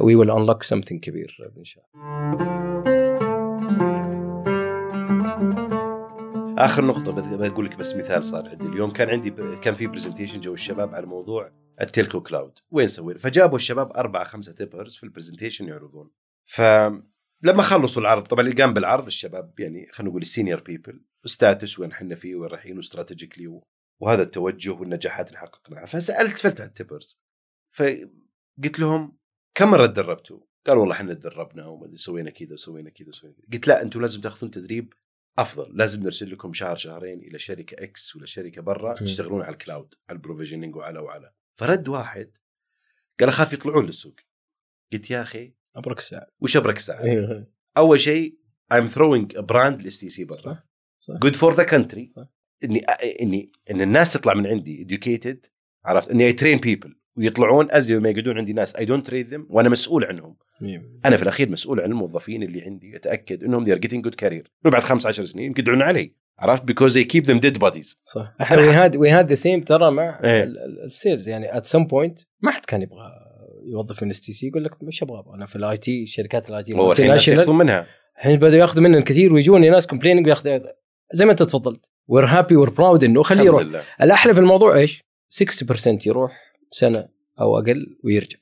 we 0.00 0.14
will 0.16 0.30
unlock 0.30 0.76
something 0.76 0.98
كبير 1.00 1.36
إن 1.58 1.64
شاء 1.64 1.84
الله 1.94 2.61
آخر 6.64 6.84
نقطة 6.84 7.12
بقول 7.48 7.66
لك 7.66 7.76
بس 7.76 7.94
مثال 7.94 8.24
صار 8.24 8.48
عندي. 8.48 8.64
اليوم 8.64 8.92
كان 8.92 9.08
عندي 9.10 9.30
كان 9.56 9.74
في 9.74 9.86
presentation 9.86 10.40
جو 10.40 10.54
الشباب 10.54 10.94
على 10.94 11.06
موضوع 11.06 11.52
ال 11.80 11.87
telco 11.87 12.20
cloud. 12.20 12.58
وين 12.70 12.88
سوي 12.88 13.18
فجابوا 13.18 13.56
الشباب 13.56 13.92
أربعة 13.92 14.24
خمسة 14.24 14.52
تيبرز 14.52 14.96
في 14.96 15.02
ال 15.02 15.07
presentation 15.07 15.68
يعرضون. 15.68 16.10
فلما 16.46 17.62
خلصوا 17.62 18.02
العرض 18.02 18.22
طبعا 18.22 18.44
اللي 18.44 18.62
قام 18.62 18.74
بالعرض 18.74 19.06
الشباب 19.06 19.60
يعني 19.60 19.88
خلينا 19.92 20.10
نقول 20.10 20.22
ال 20.22 20.27
senior 20.27 20.60
people 20.60 21.04
status 21.24 21.78
وين 21.78 21.90
إحنا 21.92 22.14
فيه 22.14 22.34
وين 22.34 22.50
رايحين 22.50 22.76
و 22.76 22.82
strategically 22.82 23.60
وهذا 24.00 24.22
التوجه 24.22 24.70
والنجاحات 24.70 25.28
اللي 25.28 25.38
حققناها. 25.38 25.86
فسالت 25.86 26.38
فلت 26.38 26.60
على 26.60 26.68
التيبرز 26.68 27.20
فقلت 27.70 28.78
لهم 28.78 29.16
كم 29.54 29.70
مرة 29.70 29.86
تدربتوا؟ 29.86 30.40
قال 30.66 30.78
والله 30.78 30.94
إحنا 30.94 31.14
تدربنا 31.14 31.66
وما 31.66 31.96
سوينا 31.96 32.30
كذا 32.30 32.52
وسوينا 32.52 32.90
كذا 32.90 33.08
وسوينا 33.08 33.36
كذا. 33.36 33.46
قلت 33.52 33.68
لا 33.68 33.82
أنتم 33.82 34.00
لازم 34.00 34.20
تاخذون 34.20 34.50
تدريب 34.50 34.94
أفضل. 35.38 35.76
لازم 35.76 36.02
نرسل 36.02 36.32
لكم 36.32 36.52
شهر 36.52 36.76
شهرين 36.76 37.18
إلى 37.18 37.38
شركة 37.38 37.84
X 37.84 38.16
ولا 38.16 38.26
شركة 38.26 38.62
برا. 38.62 38.94
تشتغلون 38.94 39.42
على 39.42 39.52
ال 39.52 39.59
cloud 39.59 39.94
على 40.08 40.16
ال 40.16 40.21
provisioning 40.21 40.76
وعلى 40.76 40.98
وعلى. 40.98 41.32
فرد 41.52 41.88
واحد 41.88 42.30
قال 43.20 43.28
أخاف 43.28 43.52
يطلعون 43.52 43.86
للسوق. 43.86 44.16
قلت 44.92 45.10
يا 45.10 45.22
أخي 45.22 45.54
أبرك 45.76 45.98
الساعة. 45.98 46.26
وش 46.40 46.56
أبرك 46.56 46.78
ساعه 46.78 47.02
أيوه 47.02 47.46
أول 47.76 48.00
شيء 48.00 48.38
throwing 48.72 49.36
a 49.36 49.42
brand 49.42 49.80
لل 49.80 49.98
STC 49.98 50.24
برا. 50.24 50.62
for 51.32 51.54
the 51.54 51.64
country. 51.64 52.08
صح. 52.08 52.26
إني 52.64 52.80
إني 53.20 53.52
إن 53.70 53.80
الناس 53.80 54.12
تطلع 54.12 54.34
من 54.34 54.46
عندي 54.46 54.86
educated 54.86 55.50
عرفت؟ 55.84 56.10
إني 56.10 56.32
I 56.32 56.36
train 56.36 56.60
people. 56.60 56.90
ويطلعون 57.16 57.70
ازي 57.70 57.98
ما 57.98 58.08
يقعدون 58.08 58.38
عندي 58.38 58.52
ناس. 58.52 58.76
I 58.76 58.80
don't 58.80 59.04
train 59.08 59.32
them. 59.32 59.46
وأنا 59.48 59.68
مسؤول 59.68 60.04
عنهم. 60.04 60.36
أنا 61.04 61.16
في 61.16 61.22
الأخير 61.22 61.48
مسؤول 61.50 61.80
عن 61.80 61.90
الموظفين 61.90 62.42
اللي 62.42 62.62
عندي 62.62 62.96
أتأكد 62.96 63.44
إنهم 63.44 63.64
they 63.64 63.68
are 63.68 63.80
getting 63.80 64.02
good 64.08 64.14
career. 64.24 64.46
بعد 64.64 64.82
15 64.82 65.24
سنين 65.24 65.44
يمكن 65.46 65.62
يدعون 65.62 65.82
علي 65.82 66.12
عرفت؟ 66.38 66.62
because 66.70 66.92
they 66.92 67.04
keep 67.14 67.24
them 67.26 67.38
dead 67.40 67.58
bodies. 67.62 67.96
صح. 68.04 68.34
أحنا 68.40 68.58
we 68.58 68.70
had 68.70 68.96
we 68.96 69.10
had 69.10 69.28
the 69.28 69.34
same 69.34 69.60
ترى 69.60 69.90
مع 69.90 70.20
إيه. 70.24 70.42
ال- 70.42 70.58
ال- 70.58 70.84
ال 70.84 70.91
sales 70.91 71.28
يعني 71.28 71.56
at 71.56 71.66
some 71.66 71.84
point 71.84 72.18
ما 72.40 72.50
حد 72.50 72.64
كان 72.64 72.82
يبغى 72.82 73.10
يوظف 73.72 74.02
من 74.02 74.10
STC 74.10 74.46
يقول 74.46 74.64
لك 74.64 74.82
مش 74.82 75.02
أبغى. 75.02 75.24
أنا 75.34 75.46
في 75.46 75.56
ال 75.56 75.76
IT 75.76 76.06
شركات 76.06 76.50
ال 76.50 76.62
IT 76.62 76.74
هو 76.74 76.92
ياخذون 76.92 77.58
منها. 77.58 77.86
الحين 78.18 78.36
بدأوا 78.36 78.60
ياخذوا 78.60 78.82
مننا 78.84 79.00
كثير 79.00 79.32
ويجوني 79.32 79.70
ناس 79.70 79.86
complaining 79.86 80.24
بياخذ 80.24 80.60
زي 81.12 81.24
ما 81.24 81.30
أنت 81.32 81.42
تفضلت. 81.42 81.84
we're 82.06 82.24
happy 82.24 82.56
we're 82.56 82.70
proud 82.70 83.04
إنه 83.04 83.22
خليه 83.22 83.42
يروح. 83.44 83.62
لله. 83.62 83.82
الأحلى 84.02 84.34
في 84.34 84.40
الموضوع 84.40 84.76
إيش؟ 84.76 85.00
60% 85.30 86.06
يروح 86.06 86.32
سنة 86.70 87.08
أو 87.40 87.58
أقل 87.58 87.98
ويرجع. 88.04 88.38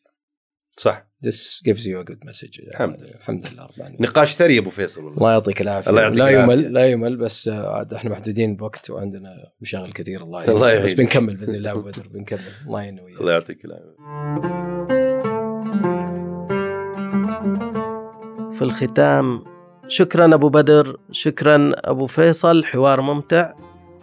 صح. 0.76 1.09
This 1.22 1.60
gives 1.62 1.84
you 1.84 2.00
a 2.00 2.04
good 2.10 2.24
message. 2.24 2.60
الحمد 2.68 3.00
لله. 3.00 3.14
الحمد 3.14 3.46
لله 3.46 3.62
رب 3.62 3.70
العالمين. 3.78 3.98
نقاش 4.00 4.34
ثري 4.34 4.54
يا 4.54 4.60
أبو 4.60 4.70
فيصل 4.70 5.04
والله. 5.04 5.18
الله 5.18 5.32
يعطيك 5.32 5.60
العافية. 5.60 5.90
الله 5.90 6.02
يعطيك 6.02 6.18
لا 6.18 6.30
العافية. 6.30 6.54
يمل 6.54 6.72
لا 6.72 6.86
يمل 6.86 7.16
بس 7.16 7.48
عاد 7.48 7.94
إحنا 7.94 8.10
محدودين 8.10 8.56
بوقت 8.56 8.90
وعندنا 8.90 9.50
مشاغل 9.60 9.92
كثير. 9.92 10.22
الله 10.22 10.44
الله 10.44 10.70
يعينك 10.70 10.84
بس. 10.84 10.92
بنكمل 10.92 11.36
بإذن 11.36 11.54
الله 11.54 11.70
أبو 11.70 11.80
بدر 11.80 12.08
بنكمل. 12.08 12.40
الله 12.66 12.82
يعين 12.82 13.00
وياك. 13.00 13.20
الله 13.20 13.32
يعطيك 13.32 13.64
العافية. 13.64 13.96
في 18.52 18.62
الختام 18.62 19.44
شكرا 19.88 20.34
أبو 20.34 20.48
بدر 20.48 20.96
شكرا 21.12 21.72
أبو 21.74 22.06
فيصل 22.06 22.64
حوار 22.64 23.00
ممتع. 23.00 23.52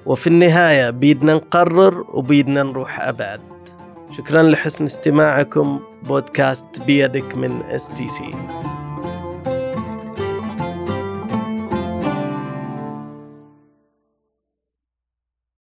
وفي 0.06 0.28
النهاية 0.28 0.90
بيدنا 0.90 1.34
نقرر 1.34 2.06
وبيدنا 2.18 2.64
نروح 2.64 3.02
أبعد. 3.02 3.42
شكرا 4.12 4.44
لحسن 4.44 4.84
استماعكم. 4.84 5.80
بودكاست 6.04 6.82
بيدك 6.86 7.36
من 7.36 7.62
STC 7.62 8.32